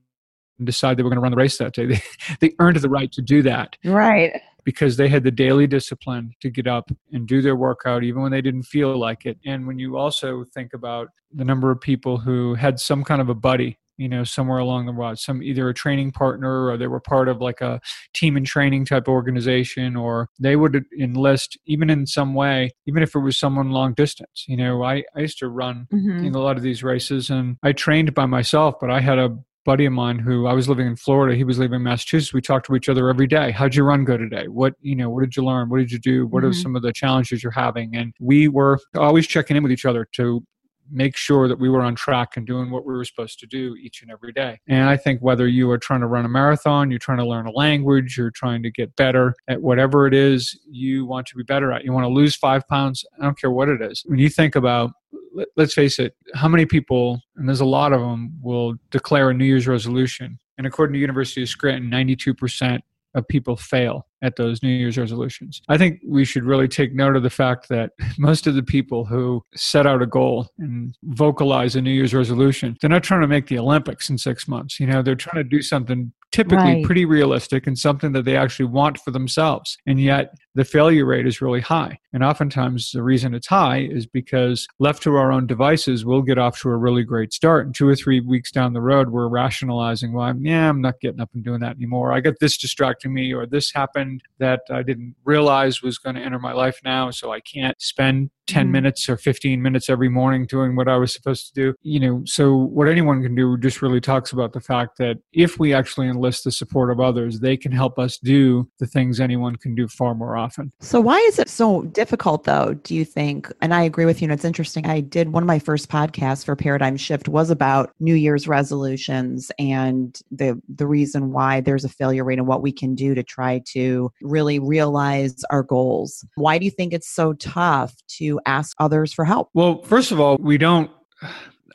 decide 0.65 0.97
they 0.97 1.05
were 1.05 1.09
going 1.09 1.19
to 1.19 1.23
run 1.23 1.31
the 1.31 1.37
race 1.37 1.59
that 1.59 1.73
day. 1.73 1.87
They, 2.41 2.49
they 2.49 2.55
earned 2.59 2.79
the 2.79 2.89
right 2.89 3.13
to 3.13 3.23
do 3.23 3.43
that 3.43 3.77
Right. 3.85 4.41
because 4.65 4.97
they 4.97 5.07
had 5.09 5.23
the 5.23 5.31
daily 5.31 5.69
discipline 5.69 6.33
to 6.41 6.51
get 6.51 6.67
up 6.67 6.91
and 7.13 7.29
do 7.29 7.41
their 7.41 7.55
workout 7.55 8.03
even 8.03 8.23
when 8.23 8.33
they 8.33 8.43
didn't 8.43 8.65
feel 8.65 8.99
like 8.99 9.25
it. 9.25 9.39
And 9.47 9.69
when 9.69 9.79
you 9.79 9.97
also 9.97 10.43
think 10.53 10.75
about 10.75 11.11
the 11.33 11.45
number 11.45 11.71
of 11.71 11.81
people 11.81 12.19
who 12.19 12.55
had 12.57 12.81
some 12.81 13.05
kind 13.05 13.21
of 13.21 13.29
a 13.29 13.35
buddy, 13.37 13.79
you 13.97 14.09
know, 14.09 14.25
somewhere 14.25 14.59
along 14.59 14.87
the 14.87 14.93
road, 14.93 15.19
some 15.19 15.43
either 15.43 15.69
a 15.69 15.75
training 15.75 16.13
partner 16.13 16.67
or 16.69 16.77
they 16.77 16.87
were 16.87 17.01
part 17.01 17.29
of 17.29 17.41
like 17.41 17.61
a 17.61 17.81
team 18.15 18.37
and 18.37 18.47
training 18.47 18.85
type 18.85 19.09
organization, 19.09 19.97
or 19.97 20.29
they 20.39 20.57
would 20.57 20.85
enlist 20.99 21.59
even 21.67 21.91
in 21.91 22.07
some 22.07 22.35
way, 22.35 22.71
even 22.87 23.03
if 23.03 23.15
it 23.15 23.21
was 23.21 23.37
someone 23.39 23.71
long 23.71 23.95
distance. 23.95 24.45
You 24.49 24.57
know, 24.57 24.83
I, 24.83 25.05
I 25.15 25.21
used 25.21 25.39
to 25.39 25.49
run 25.49 25.87
Mhm. 25.93 26.25
in 26.25 26.35
a 26.35 26.41
lot 26.41 26.57
of 26.57 26.63
these 26.63 26.83
races 26.83 27.31
and 27.31 27.57
I 27.63 27.73
trained 27.73 28.15
by 28.15 28.27
myself, 28.27 28.77
but 28.81 28.91
I 28.91 29.01
had 29.01 29.19
a 29.19 29.37
buddy 29.65 29.85
of 29.85 29.93
mine 29.93 30.21
who 30.21 30.47
I 30.47 30.53
was 30.53 30.69
living 30.69 30.87
in 30.87 30.95
Florida. 30.95 31.35
He 31.37 31.43
was 31.43 31.59
living 31.59 31.75
in 31.77 31.83
Massachusetts. 31.83 32.33
We 32.33 32.41
talked 32.41 32.67
to 32.67 32.77
each 32.77 32.89
other 32.89 33.09
every 33.09 33.27
day. 33.27 33.51
How'd 33.51 33.75
your 33.75 33.85
run 33.87 34.05
go 34.05 34.17
today? 34.17 34.47
What, 34.47 34.75
you 34.81 34.95
know, 34.95 35.11
what 35.11 35.23
did 35.23 35.35
you 35.37 35.45
learn? 35.45 35.69
What 35.69 35.79
did 35.79 35.91
you 35.91 35.99
do? 35.99 36.27
What 36.29 36.45
are 36.45 36.51
Mhm. 36.51 36.63
some 36.63 36.77
of 36.77 36.83
the 36.83 36.93
challenges 36.93 37.43
you're 37.43 37.51
having? 37.51 37.97
And 37.97 38.13
we 38.21 38.47
were 38.47 38.79
always 38.97 39.27
checking 39.27 39.57
in 39.57 39.65
with 39.65 39.73
each 39.73 39.85
other 39.85 40.07
to 40.13 40.45
make 40.91 41.17
sure 41.17 41.49
that 41.49 41.59
we 41.59 41.69
were 41.69 41.81
on 41.81 41.95
track 41.95 42.37
and 42.37 42.47
doing 42.47 42.71
what 42.71 42.85
we 42.85 42.95
were 42.95 43.05
supposed 43.05 43.39
to 43.41 43.47
do 43.47 43.75
each 43.77 44.03
and 44.03 44.11
every 44.11 44.33
day. 44.33 44.59
And 44.69 44.89
I 44.89 44.97
think 44.97 45.21
whether 45.21 45.47
you 45.47 45.71
are 45.71 45.79
trying 45.79 46.01
to 46.01 46.07
run 46.07 46.25
a 46.25 46.29
marathon, 46.29 46.91
you're 46.91 46.99
trying 46.99 47.19
to 47.19 47.27
learn 47.27 47.47
a 47.47 47.53
language, 47.53 48.17
you're 48.17 48.31
trying 48.31 48.63
to 48.63 48.71
get 48.71 48.95
better 48.97 49.35
at 49.49 49.63
whatever 49.63 50.07
it 50.07 50.15
is 50.15 50.59
you 50.71 51.07
want 51.07 51.27
to 51.29 51.37
be 51.37 51.43
better 51.43 51.73
at. 51.73 51.85
You 51.85 51.93
want 51.93 52.05
to 52.05 52.09
lose 52.09 52.37
five 52.37 52.67
pounds, 52.69 53.05
I 53.19 53.25
don't 53.25 53.39
care 53.39 53.51
what 53.51 53.69
it 53.69 53.83
is. 53.83 54.03
When 54.07 54.19
you 54.19 54.29
think 54.29 54.57
about 54.57 54.93
let- 55.35 55.49
let's 55.57 55.75
face 55.75 55.99
it, 55.99 56.15
how 56.35 56.49
many 56.49 56.65
people, 56.65 57.21
and 57.37 57.47
there's 57.47 57.61
a 57.61 57.67
lot 57.67 57.93
of 57.93 58.01
them, 58.01 58.33
will 58.41 58.75
declare 58.91 59.31
a 59.31 59.35
New 59.35 59.45
Year's 59.45 59.69
resolution? 59.69 60.39
And 60.57 60.67
according 60.67 60.95
to 60.95 60.99
University 60.99 61.43
of 61.43 61.49
Scranton, 61.49 61.91
92% 61.91 62.81
of 63.15 63.29
people 63.29 63.57
fail 63.57 64.06
at 64.23 64.37
those 64.37 64.63
New 64.63 64.71
Year's 64.71 64.99
resolutions. 64.99 65.61
I 65.69 65.79
think 65.79 66.01
we 66.07 66.25
should 66.25 66.45
really 66.45 66.69
take 66.69 66.95
note 66.95 67.17
of 67.17 67.23
the 67.23 67.31
fact 67.31 67.69
that 67.69 67.91
most 68.19 68.47
of 68.47 68.55
the 68.55 68.63
people 68.63 69.05
who 69.05 69.43
set 69.55 69.87
out 69.87 70.03
a 70.03 70.07
goal 70.07 70.49
and 70.59 70.97
vocalize 71.05 71.77
a 71.77 71.83
New 71.83 71.91
Year's 71.91 72.15
resolution, 72.15 72.77
they're 72.81 72.91
not 72.91 73.03
trying 73.03 73.21
to 73.21 73.29
make 73.29 73.47
the 73.47 73.59
Olympics 73.59 74.11
in 74.11 74.19
six 74.19 74.49
months. 74.49 74.81
You 74.81 74.87
know, 74.87 75.03
they're 75.03 75.15
trying 75.15 75.43
to 75.43 75.49
do 75.49 75.63
something 75.63 76.13
typically 76.33 76.57
Right. 76.75 76.85
pretty 76.85 77.05
realistic 77.05 77.67
and 77.67 77.79
something 77.79 78.13
that 78.13 78.25
they 78.25 78.37
actually 78.37 78.67
want 78.67 78.99
for 78.99 79.11
themselves. 79.11 79.79
And 79.87 80.01
yet 80.01 80.35
the 80.55 80.65
failure 80.65 81.05
rate 81.07 81.27
is 81.27 81.41
really 81.41 81.61
high. 81.61 81.99
And 82.13 82.25
oftentimes 82.25 82.91
the 82.93 83.03
reason 83.03 83.35
it's 83.35 83.47
high 83.47 83.81
is 83.91 84.07
because 84.07 84.67
left 84.79 85.03
to 85.05 85.15
our 85.17 85.31
own 85.33 85.47
devices, 85.47 86.05
we'll 86.05 86.23
get 86.23 86.39
off 86.39 86.61
to 86.61 86.71
a 86.71 86.77
really 86.77 87.05
great 87.05 87.33
start. 87.33 87.67
And 87.67 87.75
two 87.75 87.87
or 87.89 87.95
three 87.95 88.21
weeks 88.21 88.51
down 88.51 88.73
the 88.73 88.81
road, 88.81 89.11
we're 89.11 89.29
rationalizing, 89.29 90.13
well, 90.13 90.25
I'm, 90.25 90.45
yeah, 90.45 90.69
I'm 90.69 90.81
not 90.81 91.01
getting 91.01 91.21
up 91.21 91.31
and 91.35 91.45
doing 91.45 91.61
that 91.61 91.77
anymore. 91.77 92.13
I 92.13 92.21
got 92.21 92.35
this 92.41 92.57
distracting 92.57 93.13
me, 93.13 93.33
or 93.33 93.47
this 93.47 93.73
happened 93.73 94.23
that 94.39 94.61
I 94.71 94.83
didn't 94.83 95.15
realize 95.25 95.83
was 95.83 95.99
going 95.99 96.17
to 96.17 96.23
enter 96.23 96.39
my 96.39 96.53
life 96.53 96.81
now. 96.85 97.11
So 97.11 97.33
I 97.33 97.41
can't 97.41 97.81
spend 97.81 98.31
10 98.47 98.69
Mhm. 98.69 98.71
minutes 98.71 99.09
or 99.09 99.17
15 99.17 99.63
minutes 99.63 99.89
every 99.89 100.09
morning 100.09 100.47
doing 100.47 100.77
what 100.77 100.89
I 100.89 100.97
was 100.97 101.13
supposed 101.13 101.47
to 101.49 101.53
do. 101.55 101.75
You 101.83 102.01
know, 102.01 102.23
so 102.25 102.55
what 102.57 102.89
anyone 102.89 103.23
can 103.23 103.35
do 103.35 103.57
just 103.59 103.83
really 103.83 104.01
talks 104.01 104.33
about 104.33 104.53
the 104.53 104.61
fact 104.61 104.99
that 104.99 105.19
if 105.33 105.59
we 105.59 105.73
actually 105.75 106.09
enlist 106.09 106.45
the 106.45 106.53
support 106.53 106.91
of 106.91 107.01
others, 107.01 107.41
they 107.41 107.57
can 107.57 107.73
help 107.73 107.99
us 107.99 108.19
do 108.19 108.69
the 108.79 108.87
things 108.87 109.21
anyone 109.21 109.57
can 109.57 109.75
do 109.75 109.89
far 109.89 110.15
more 110.15 110.37
often. 110.37 110.73
So 110.81 111.01
why 111.01 111.19
is 111.29 111.39
it 111.39 111.49
so 111.49 111.83
difficult 111.83 112.45
though, 112.45 112.75
do 112.83 112.95
you 112.95 113.05
think? 113.05 113.51
And 113.61 113.75
I 113.75 113.83
agree 113.83 114.05
with 114.05 114.21
you 114.21 114.27
and 114.27 114.33
it's 114.33 114.45
interesting. 114.45 114.87
I 114.87 115.01
did 115.01 115.33
one 115.33 115.43
of 115.43 115.47
my 115.47 115.59
first 115.59 115.89
podcasts 115.89 116.45
for 116.45 116.57
Paradigm 116.57 116.97
Shift 116.97 117.29
was 117.29 117.51
about 117.51 117.93
New 118.01 118.15
Year's 118.15 118.47
resolutions 118.49 119.51
and 119.59 120.19
the 120.31 120.61
the 120.69 120.87
reason 120.87 121.33
why 121.33 121.61
there's 121.61 121.85
a 121.85 121.89
failure 121.89 122.25
rate 122.25 122.39
and 122.39 122.47
what 122.47 122.63
we 122.63 122.73
can 122.73 122.95
do 122.95 123.15
to 123.15 123.23
try 123.23 123.63
to 123.73 124.11
really 124.23 124.59
realize 124.59 125.35
our 125.51 125.63
goals. 125.63 126.25
Why 126.37 126.59
do 126.59 126.65
you 126.65 126.71
think 126.71 126.93
it's 126.93 127.09
so 127.09 127.33
tough 127.35 127.95
to 128.19 128.36
ask 128.47 128.77
others 128.81 129.13
for 129.13 129.25
help? 129.25 129.49
Well, 129.55 129.83
first 129.83 130.13
of 130.13 130.21
all, 130.21 130.37
we 130.39 130.59
don't. 130.59 130.91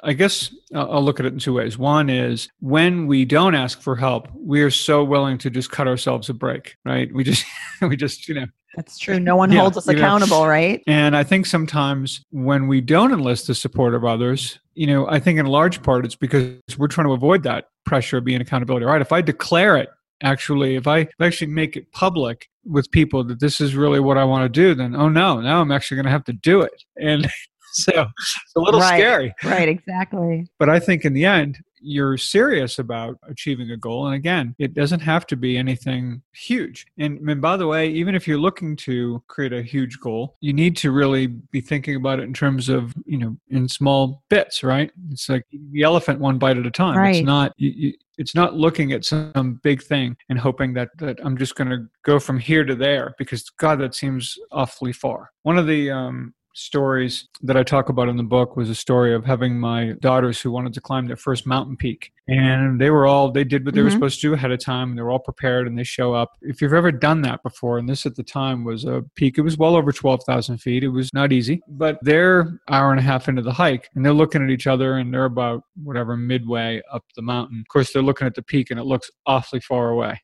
I 0.03 0.13
guess 0.13 0.53
I'll 0.73 1.03
look 1.03 1.19
at 1.19 1.25
it 1.27 1.33
in 1.33 1.39
two 1.39 1.53
ways. 1.53 1.77
One 1.77 2.09
is 2.09 2.49
when 2.59 3.05
we 3.05 3.23
don't 3.23 3.53
ask 3.53 3.81
for 3.81 3.95
help, 3.95 4.29
we 4.35 4.61
are 4.63 4.71
so 4.71 5.03
willing 5.03 5.37
to 5.39 5.49
just 5.51 5.69
cut 5.69 5.87
ourselves 5.87 6.27
a 6.29 6.33
break, 6.33 6.75
right? 6.85 7.13
We 7.13 7.23
just, 7.23 7.45
we 7.81 7.95
just, 7.95 8.27
you 8.27 8.33
know, 8.33 8.45
That's 8.75 8.97
true. 8.97 9.19
No 9.19 9.35
one 9.35 9.51
Yeah, 9.51 9.59
holds 9.61 9.77
us 9.77 9.85
you 9.87 9.93
know. 9.93 9.99
accountable, 9.99 10.47
right? 10.47 10.81
And 10.87 11.15
I 11.15 11.23
think 11.23 11.45
sometimes 11.45 12.25
when 12.31 12.67
we 12.67 12.81
don't 12.81 13.11
enlist 13.11 13.45
the 13.45 13.53
support 13.53 13.93
of 13.93 14.03
others, 14.03 14.57
you 14.73 14.87
know, 14.87 15.07
I 15.07 15.19
think 15.19 15.37
in 15.37 15.45
large 15.45 15.83
part 15.83 16.03
it's 16.03 16.15
because 16.15 16.55
we're 16.79 16.87
trying 16.87 17.05
to 17.07 17.13
avoid 17.13 17.43
that 17.43 17.65
pressure 17.85 18.17
of 18.17 18.23
being 18.23 18.41
accountability. 18.41 18.85
right? 18.87 19.01
if 19.01 19.11
I 19.11 19.21
declare 19.21 19.77
it, 19.77 19.89
actually, 20.23 20.77
if 20.77 20.87
I 20.87 21.09
actually 21.19 21.51
make 21.51 21.77
it 21.77 21.91
public 21.91 22.49
with 22.65 22.91
people 22.91 23.23
that 23.25 23.39
this 23.39 23.59
is 23.61 23.75
really 23.75 23.99
what 23.99 24.17
I 24.17 24.23
want 24.23 24.43
to 24.43 24.49
do, 24.49 24.75
then 24.75 24.95
oh 24.95 25.09
no, 25.09 25.41
now 25.41 25.61
I'm 25.61 25.71
actually 25.71 25.95
going 25.95 26.05
to 26.05 26.11
have 26.11 26.25
to 26.25 26.33
do 26.33 26.61
it. 26.61 26.83
And 26.97 27.29
so 27.73 27.91
it's 27.93 28.53
a 28.55 28.59
little 28.59 28.79
Right. 28.79 28.97
scary. 28.99 29.33
Right, 29.43 29.69
exactly. 29.69 30.47
But 30.59 30.69
I 30.69 30.79
think 30.79 31.05
in 31.05 31.13
the 31.13 31.25
end, 31.25 31.59
you're 31.83 32.17
serious 32.17 32.77
about 32.77 33.17
achieving 33.27 33.71
a 33.71 33.77
goal. 33.77 34.05
And 34.05 34.15
again, 34.15 34.55
it 34.59 34.75
doesn't 34.75 34.99
have 34.99 35.25
to 35.27 35.35
be 35.35 35.57
anything 35.57 36.21
huge. 36.31 36.85
And, 36.99 37.27
and 37.27 37.41
by 37.41 37.57
the 37.57 37.65
way, 37.65 37.89
even 37.89 38.13
if 38.13 38.27
you're 38.27 38.37
looking 38.37 38.75
to 38.77 39.23
create 39.27 39.51
a 39.51 39.63
huge 39.63 39.99
goal, 39.99 40.37
you 40.41 40.53
need 40.53 40.77
to 40.77 40.91
really 40.91 41.25
be 41.27 41.59
thinking 41.59 41.95
about 41.95 42.19
it 42.19 42.23
in 42.23 42.33
terms 42.33 42.69
of, 42.69 42.93
you 43.05 43.17
know, 43.17 43.35
in 43.49 43.67
small 43.67 44.21
bits, 44.29 44.63
right? 44.63 44.91
It's 45.09 45.27
like 45.27 45.45
the 45.71 45.81
elephant 45.81 46.19
one 46.19 46.37
bite 46.37 46.57
at 46.57 46.67
a 46.67 46.71
time. 46.71 46.97
Right. 46.97 47.15
It's 47.15 47.25
not, 47.25 47.53
you, 47.57 47.71
you, 47.75 47.93
it's 48.19 48.35
not 48.35 48.55
looking 48.55 48.91
at 48.91 49.03
some 49.03 49.59
big 49.63 49.81
thing 49.81 50.15
and 50.29 50.37
hoping 50.37 50.73
that, 50.73 50.89
that 50.99 51.19
I'm 51.23 51.35
just 51.35 51.55
going 51.55 51.71
to 51.71 51.87
go 52.05 52.19
from 52.19 52.37
here 52.37 52.63
to 52.63 52.75
there 52.75 53.15
because 53.17 53.49
God, 53.57 53.79
that 53.79 53.95
seems 53.95 54.37
awfully 54.51 54.93
far. 54.93 55.31
One 55.41 55.57
of 55.57 55.65
the, 55.65 55.89
um, 55.89 56.35
stories 56.53 57.27
that 57.41 57.57
I 57.57 57.63
talk 57.63 57.89
about 57.89 58.09
in 58.09 58.17
the 58.17 58.23
book 58.23 58.55
was 58.55 58.69
a 58.69 58.75
story 58.75 59.13
of 59.13 59.25
having 59.25 59.59
my 59.59 59.93
daughters 59.99 60.41
who 60.41 60.51
wanted 60.51 60.73
to 60.73 60.81
climb 60.81 61.07
their 61.07 61.15
first 61.15 61.47
mountain 61.47 61.77
peak. 61.77 62.11
And 62.27 62.79
they 62.79 62.89
were 62.89 63.05
all, 63.07 63.31
they 63.31 63.43
did 63.43 63.65
what 63.65 63.73
they 63.73 63.81
were 63.81 63.89
Mhm. 63.89 63.93
supposed 63.93 64.21
to 64.21 64.27
do 64.29 64.33
ahead 64.33 64.51
of 64.51 64.59
time. 64.59 64.89
And 64.89 64.97
they 64.97 65.01
were 65.01 65.11
all 65.11 65.19
prepared 65.19 65.67
and 65.67 65.77
they 65.77 65.83
show 65.83 66.13
up. 66.13 66.31
If 66.41 66.61
you've 66.61 66.73
ever 66.73 66.91
done 66.91 67.21
that 67.23 67.43
before, 67.43 67.77
and 67.77 67.89
this 67.89 68.05
at 68.05 68.15
the 68.15 68.23
time 68.23 68.63
was 68.63 68.85
a 68.85 69.03
peak, 69.15 69.37
it 69.37 69.41
was 69.41 69.57
well 69.57 69.75
over 69.75 69.91
12,000 69.91 70.59
feet. 70.59 70.83
It 70.83 70.89
was 70.89 71.13
not 71.13 71.31
easy, 71.33 71.61
but 71.67 71.99
they're 72.01 72.59
hour 72.69 72.91
and 72.91 72.99
a 72.99 73.03
half 73.03 73.27
into 73.27 73.41
the 73.41 73.53
hike 73.53 73.89
and 73.95 74.05
they're 74.05 74.13
looking 74.13 74.43
at 74.43 74.49
each 74.49 74.67
other 74.67 74.97
and 74.97 75.13
they're 75.13 75.25
about 75.25 75.63
whatever 75.83 76.15
midway 76.15 76.81
up 76.91 77.03
the 77.15 77.21
mountain. 77.21 77.59
Of 77.61 77.67
course, 77.71 77.91
they're 77.91 78.01
looking 78.01 78.27
at 78.27 78.35
the 78.35 78.43
peak 78.43 78.71
and 78.71 78.79
it 78.79 78.83
looks 78.83 79.09
awfully 79.25 79.59
far 79.61 79.89
away. 79.89 80.21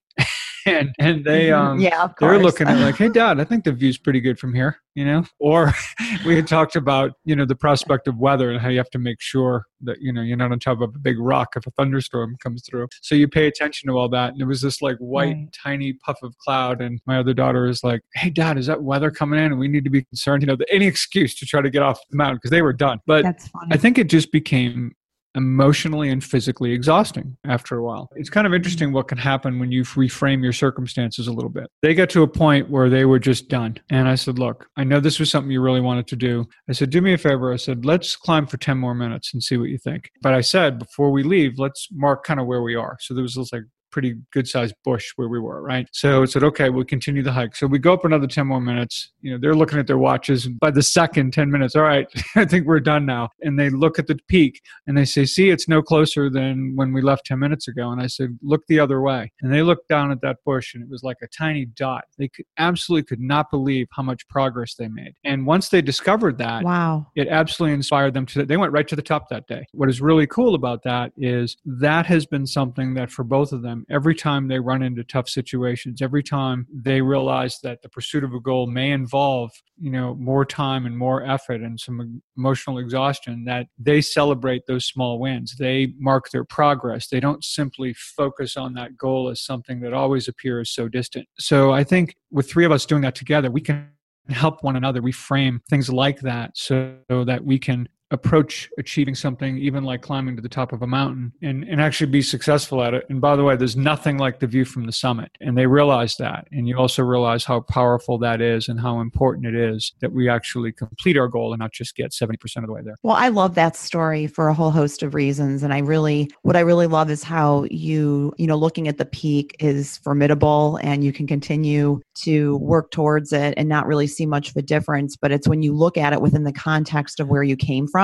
And, 0.68 0.90
and 1.00 1.26
they, 1.26 1.48
Mhm. 1.50 1.58
um, 1.58 1.80
yeah, 1.80 2.08
they're 2.20 2.40
looking 2.40 2.68
at 2.68 2.80
like, 2.80 2.96
hey, 2.96 3.10
Dad, 3.10 3.40
I 3.40 3.44
think 3.44 3.64
the 3.64 3.72
view's 3.72 3.98
pretty 3.98 4.20
good 4.20 4.38
from 4.40 4.54
here, 4.54 4.78
you 4.96 5.06
know? 5.06 5.24
Or 5.40 5.74
we 6.26 6.36
had 6.36 6.48
talked 6.48 6.76
about, 6.76 7.12
you 7.26 7.36
know, 7.36 7.46
the 7.46 7.56
prospect 7.56 8.08
of 8.08 8.18
weather 8.18 8.52
and 8.52 8.60
how 8.62 8.70
you 8.70 8.78
have 8.78 8.90
to 8.92 9.00
make 9.00 9.22
sure 9.22 9.66
that, 9.82 9.98
you 10.02 10.12
know, 10.12 10.22
you're 10.22 10.38
not 10.38 10.52
on 10.52 10.60
top 10.60 10.82
of 10.82 10.94
a 10.96 11.00
big 11.00 11.20
rock 11.20 11.50
if 11.56 11.66
a 11.68 11.72
thunderstorm 11.72 12.36
comes 12.42 12.64
through. 12.68 12.88
So 13.02 13.16
you 13.16 13.28
pay 13.28 13.48
attention 13.48 13.90
to 13.90 13.98
all 13.98 14.10
that. 14.10 14.34
And 14.34 14.42
it 14.42 14.46
was 14.46 14.62
this 14.62 14.82
like 14.82 14.98
white, 14.98 15.36
Right. 15.36 15.48
tiny 15.64 15.94
puff 15.94 16.18
of 16.24 16.38
cloud. 16.40 16.82
And 16.82 17.00
my 17.06 17.18
other 17.20 17.34
daughter 17.34 17.68
is 17.68 17.84
like, 17.84 18.02
hey, 18.16 18.30
Dad, 18.30 18.58
is 18.58 18.66
that 18.68 18.82
weather 18.84 19.12
coming 19.12 19.40
in? 19.40 19.46
And 19.52 19.60
we 19.60 19.68
need 19.68 19.84
to 19.84 19.90
be 19.90 20.04
concerned, 20.04 20.42
you 20.44 20.48
know, 20.48 20.58
any 20.72 20.88
excuse 20.88 21.36
to 21.36 21.46
try 21.46 21.62
to 21.62 21.70
get 21.70 21.84
off 21.84 22.00
the 22.10 22.18
mountain 22.18 22.38
because 22.38 22.52
they 22.52 22.62
were 22.62 22.74
done. 22.74 23.00
But 23.06 23.24
That's 23.24 23.48
funny. 23.50 23.68
I 23.72 23.78
think 23.78 23.98
it 23.98 24.10
just 24.10 24.32
became 24.32 24.94
emotionally 25.38 26.10
and 26.10 26.24
physically 26.24 26.72
exhausting 26.72 27.38
after 27.46 27.77
a 27.77 27.84
while. 27.84 28.10
It's 28.15 28.29
kind 28.29 28.48
of 28.48 28.53
interesting 28.53 28.91
what 28.91 29.08
can 29.08 29.17
happen 29.17 29.60
when 29.60 29.72
you 29.72 29.84
reframe 29.84 30.44
your 30.44 30.53
circumstances 30.53 31.27
a 31.27 31.32
little 31.32 31.50
bit. 31.50 31.67
They 31.82 31.94
got 31.94 32.10
to 32.12 32.24
a 32.24 32.27
point 32.27 32.70
where 32.70 32.89
they 32.89 33.06
were 33.06 33.20
just 33.20 33.48
done. 33.48 33.77
And 33.89 34.08
I 34.08 34.15
said, 34.15 34.39
Look, 34.39 34.67
I 34.75 34.84
know 34.84 35.00
this 35.00 35.20
was 35.20 35.29
something 35.29 35.51
you 35.51 35.62
really 35.62 35.82
wanted 35.82 36.08
to 36.08 36.15
do. 36.15 36.46
I 36.67 36.74
said, 36.74 36.89
Do 36.89 37.01
me 37.01 37.13
a 37.13 37.17
favor. 37.17 37.53
I 37.53 37.58
said, 37.58 37.86
Let's 37.86 38.15
climb 38.15 38.48
for 38.48 38.58
10 38.58 38.77
more 38.77 38.96
minutes 38.96 39.34
and 39.34 39.44
see 39.44 39.58
what 39.58 39.70
you 39.70 39.77
think. 39.77 40.10
But 40.22 40.34
I 40.34 40.41
said, 40.41 40.79
Before 40.79 41.12
we 41.12 41.24
leave, 41.24 41.60
let's 41.60 41.88
mark 41.91 42.24
kind 42.24 42.39
of 42.39 42.48
where 42.48 42.62
we 42.62 42.75
are. 42.75 42.98
So 43.00 43.13
there 43.13 43.24
was 43.24 43.36
this 43.36 43.53
like 43.53 43.63
pretty 43.91 44.15
good 44.32 44.48
sized 44.48 44.75
bush 44.84 45.12
where 45.15 45.27
we 45.27 45.39
were, 45.39 45.62
right? 45.62 45.88
So 45.91 46.24
I 46.24 46.25
said, 46.25 46.44
okay, 46.44 46.70
we'll 46.70 46.86
continue 46.86 47.24
the 47.24 47.32
hike. 47.32 47.56
So 47.56 47.67
we 47.67 47.79
go 47.79 47.94
up 47.94 48.06
another 48.06 48.27
10 48.27 48.48
more 48.48 48.62
minutes. 48.62 49.12
You 49.22 49.32
know, 49.32 49.38
they're 49.39 49.56
looking 49.56 49.79
at 49.79 49.88
their 49.88 49.98
watches. 49.98 50.48
By 50.48 50.72
the 50.72 50.84
second 50.84 51.34
10 51.34 51.51
minutes, 51.51 51.75
all 51.75 51.84
right, 51.84 52.08
I 52.36 52.46
think 52.46 52.65
we're 52.65 52.79
done 52.79 53.06
now. 53.06 53.29
And 53.41 53.60
they 53.60 53.70
look 53.70 54.00
at 54.00 54.08
the 54.08 54.17
peak 54.27 54.62
and 54.86 54.98
they 54.98 55.06
say, 55.06 55.25
see, 55.25 55.50
it's 55.50 55.67
no 55.67 55.82
closer 55.82 56.29
than 56.29 56.74
when 56.75 56.94
we 56.94 57.01
left 57.01 57.25
10 57.25 57.39
minutes 57.39 57.67
ago. 57.67 57.91
And 57.91 58.01
I 58.01 58.08
said, 58.08 58.38
look 58.41 58.62
the 58.67 58.79
other 58.79 59.01
way. 59.01 59.32
And 59.41 59.53
they 59.53 59.62
looked 59.62 59.88
down 59.88 60.12
at 60.12 60.22
that 60.22 60.38
bush 60.46 60.74
and 60.74 60.84
it 60.84 60.89
was 60.89 61.03
like 61.03 61.17
a 61.22 61.27
tiny 61.27 61.65
dot. 61.65 62.06
They 62.17 62.27
could, 62.27 62.46
absolutely 62.58 63.03
could 63.03 63.22
not 63.22 63.50
believe 63.51 63.88
how 63.91 64.03
much 64.03 64.27
progress 64.27 64.75
they 64.75 64.88
made. 64.88 65.13
And 65.24 65.46
once 65.46 65.70
they 65.70 65.82
discovered 65.82 66.38
that, 66.39 66.63
wow. 66.63 67.08
it 67.15 67.27
absolutely 67.27 67.74
inspired 67.74 68.13
them 68.13 68.25
to 68.25 68.46
they 68.46 68.58
went 68.58 68.72
right 68.72 68.88
to 68.88 68.96
the 68.96 69.01
top 69.01 69.29
that 69.29 69.48
day 69.48 69.65
what 69.72 69.89
is 69.89 70.01
really 70.01 70.27
cool 70.27 70.56
about 70.56 70.84
that 70.84 71.12
is 71.17 71.58
that 71.65 72.06
has 72.06 72.25
been 72.25 72.46
something 72.46 72.94
that 72.94 73.12
for 73.12 73.24
both 73.24 73.51
of 73.51 73.62
them 73.62 73.76
every 73.89 74.15
time 74.15 74.48
they 74.48 74.60
run 74.60 74.81
into 74.81 75.03
tough 75.03 75.29
situations 75.29 76.01
every 76.01 76.24
time 76.24 76.67
they 76.74 77.01
realize 77.01 77.60
that 77.63 77.81
the 77.81 77.89
pursuit 77.89 78.24
of 78.24 78.34
a 78.34 78.39
goal 78.39 78.67
may 78.67 78.91
involve 78.91 79.51
you 79.79 79.91
know 79.91 80.15
more 80.15 80.46
time 80.46 80.86
and 80.86 80.98
more 80.98 81.24
effort 81.25 81.62
and 81.62 81.79
some 81.79 82.22
emotional 82.38 82.77
exhaustion 82.77 83.46
that 83.46 83.67
they 83.77 84.01
celebrate 84.01 84.65
those 84.65 84.86
small 84.86 85.19
wins. 85.19 85.55
They 85.57 85.93
mark 86.00 86.29
their 86.31 86.43
progress. 86.43 87.07
They 87.07 87.19
don't 87.19 87.43
simply 87.43 87.93
focus 87.93 88.57
on 88.57 88.74
that 88.74 88.98
goal 88.98 89.29
as 89.29 89.41
something 89.41 89.81
that 89.81 89.93
always 89.93 90.27
appears 90.27 90.72
so 90.72 90.88
distant. 90.88 91.27
So 91.39 91.72
i 91.72 91.84
think 91.84 92.15
with 92.31 92.50
three 92.50 92.65
of 92.65 92.72
us 92.72 92.86
doing 92.86 93.01
that 93.01 93.15
together 93.15 93.50
we 93.51 93.62
can 93.62 93.89
help 94.29 94.63
one 94.63 94.75
another. 94.75 95.01
Reframe 95.01 95.60
things 95.69 95.89
like 95.89 96.19
that 96.22 96.57
so 96.57 96.96
that 97.10 97.43
we 97.43 97.60
can 97.60 97.88
approach 98.12 98.70
achieving 98.78 99.16
something 99.16 99.58
even 99.58 99.84
like 99.84 100.02
climbing 100.02 100.36
to 100.36 100.42
the 100.42 100.50
top 100.50 100.72
of 100.72 100.82
a 100.82 100.88
mountain 100.88 101.32
and, 101.42 101.64
and 101.66 101.82
actually 101.82 102.10
be 102.10 102.22
successful 102.22 102.84
at 102.84 102.94
it 102.94 103.06
and 103.10 103.20
by 103.20 103.36
the 103.36 103.44
way 103.44 103.56
there's 103.56 103.76
nothing 103.76 104.18
like 104.18 104.40
the 104.40 104.48
view 104.48 104.64
from 104.66 104.86
the 104.86 104.92
summit 104.92 105.30
and 105.42 105.58
they 105.58 105.66
realize 105.66 106.16
that 106.18 106.48
and 106.52 106.68
you 106.68 106.78
also 106.78 107.04
realize 107.04 107.44
how 107.44 107.60
powerful 107.60 108.18
that 108.18 108.42
is 108.42 108.68
and 108.68 108.80
how 108.80 109.00
important 109.00 109.46
it 109.46 109.56
is 109.56 109.94
that 110.00 110.12
we 110.12 110.30
actually 110.30 110.72
complete 110.72 111.18
our 111.18 111.28
goal 111.28 111.52
and 111.54 111.60
not 111.60 111.72
just 111.72 111.96
get 111.96 112.12
70% 112.12 112.36
of 112.58 112.68
the 112.68 112.74
way 112.74 112.82
there 112.84 112.96
Well, 113.04 113.16
I 113.16 113.30
love 113.30 113.56
that 113.56 113.76
story 113.76 114.28
for 114.28 114.48
a 114.48 114.54
whole 114.54 114.72
host 114.72 115.04
of 115.04 115.14
reasons. 115.14 115.64
And 115.64 115.74
I 115.74 115.80
really, 115.80 116.30
what 116.44 116.56
I 116.56 116.62
really 116.62 116.88
love 116.88 117.10
is 117.10 117.24
how 117.24 117.66
you, 117.70 118.34
you 118.38 118.48
know, 118.48 118.56
looking 118.56 118.88
at 118.88 118.98
the 118.98 119.06
peak 119.06 119.56
is 119.60 119.98
formidable 119.98 120.80
and 120.82 121.04
you 121.04 121.12
can 121.12 121.28
continue 121.28 122.00
to 122.24 122.58
work 122.58 122.92
towards 122.92 123.34
it 123.34 123.54
and 123.58 123.68
not 123.68 123.88
really 123.88 124.08
see 124.08 124.26
much 124.26 124.50
of 124.50 124.56
a 124.56 124.62
difference. 124.62 125.16
But 125.18 125.32
it's 125.32 125.48
when 125.48 125.62
you 125.62 125.74
look 125.74 125.98
at 125.98 126.14
it 126.14 126.22
within 126.22 126.44
the 126.44 126.54
context 126.54 127.20
of 127.20 127.30
where 127.30 127.44
you 127.44 127.56
came 127.56 127.88
from. 127.88 127.97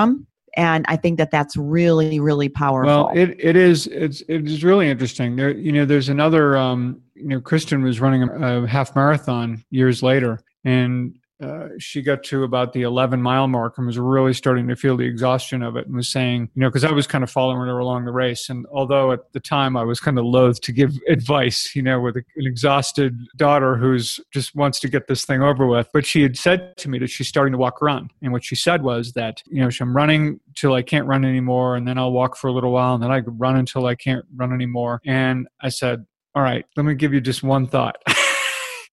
And 0.55 0.85
I 0.87 0.97
think 0.97 1.17
that 1.17 1.31
that's 1.31 1.57
really, 1.57 2.19
really 2.19 2.47
powerful. 2.47 3.05
Well, 3.05 3.11
it, 3.15 3.35
it 3.39 3.55
is 3.55 3.87
it's 3.87 4.21
it 4.27 4.45
is 4.45 4.63
really 4.63 4.87
interesting. 4.89 5.35
There, 5.35 5.49
you 5.49 5.71
know, 5.71 5.85
there's 5.85 6.09
another. 6.09 6.57
Um, 6.57 7.01
you 7.15 7.27
know, 7.27 7.41
Kristen 7.41 7.83
was 7.83 7.99
running 7.99 8.23
a, 8.23 8.63
a 8.63 8.67
half 8.67 8.95
marathon 8.95 9.63
years 9.69 10.03
later, 10.03 10.39
and 10.63 11.17
uh, 11.43 11.69
she 11.77 12.01
got 12.01 12.23
to 12.23 12.43
about 12.43 12.73
the 12.73 12.83
11 12.83 13.21
mile 13.21 13.47
mark 13.47 13.77
and 13.77 13.85
was 13.85 13.99
really 13.99 14.33
starting 14.33 14.67
to 14.67 14.75
feel 14.75 14.95
the 14.95 15.05
exhaustion 15.05 15.61
of 15.61 15.75
it 15.75 15.85
and 15.85 15.95
was 15.95 16.07
saying, 16.07 16.49
you 16.55 16.61
know, 16.61 16.69
because 16.69 16.83
I 16.83 16.91
was 16.91 17.05
kind 17.05 17.23
of 17.23 17.29
following 17.29 17.67
her 17.67 17.77
along 17.77 18.05
the 18.05 18.11
race. 18.11 18.49
And 18.49 18.65
although 18.71 19.11
at 19.11 19.31
the 19.33 19.39
time 19.39 19.75
I 19.75 19.83
was 19.83 19.99
kind 19.99 20.17
of 20.17 20.25
loath 20.25 20.61
to 20.61 20.71
give 20.71 20.93
advice, 21.09 21.75
you 21.75 21.81
know, 21.81 21.99
with 21.99 22.15
an 22.15 22.25
exhausted 22.37 23.17
daughter 23.35 23.75
who's 23.75 24.19
just 24.31 24.55
wants 24.55 24.79
to 24.81 24.87
get 24.87 25.07
this 25.07 25.25
thing 25.25 25.41
over 25.41 25.67
with, 25.67 25.89
but 25.93 26.05
she 26.05 26.21
had 26.21 26.37
said 26.37 26.77
to 26.77 26.89
me 26.89 26.99
that 26.99 27.09
she's 27.09 27.27
starting 27.27 27.51
to 27.51 27.57
walk 27.57 27.81
around. 27.81 28.11
And 28.21 28.31
what 28.31 28.43
she 28.43 28.55
said 28.55 28.81
was 28.81 29.13
that, 29.13 29.43
you 29.45 29.61
know, 29.61 29.69
I'm 29.81 29.95
running 29.95 30.39
till 30.55 30.73
I 30.73 30.81
can't 30.81 31.07
run 31.07 31.25
anymore. 31.25 31.75
And 31.75 31.87
then 31.87 31.97
I'll 31.97 32.13
walk 32.13 32.37
for 32.37 32.47
a 32.47 32.53
little 32.53 32.71
while 32.71 32.93
and 32.93 33.03
then 33.03 33.11
I 33.11 33.19
run 33.19 33.57
until 33.57 33.85
I 33.85 33.95
can't 33.95 34.25
run 34.35 34.53
anymore. 34.53 35.01
And 35.05 35.47
I 35.61 35.69
said, 35.69 36.05
all 36.35 36.41
right, 36.41 36.65
let 36.77 36.85
me 36.85 36.95
give 36.95 37.13
you 37.13 37.21
just 37.21 37.43
one 37.43 37.67
thought. 37.67 37.97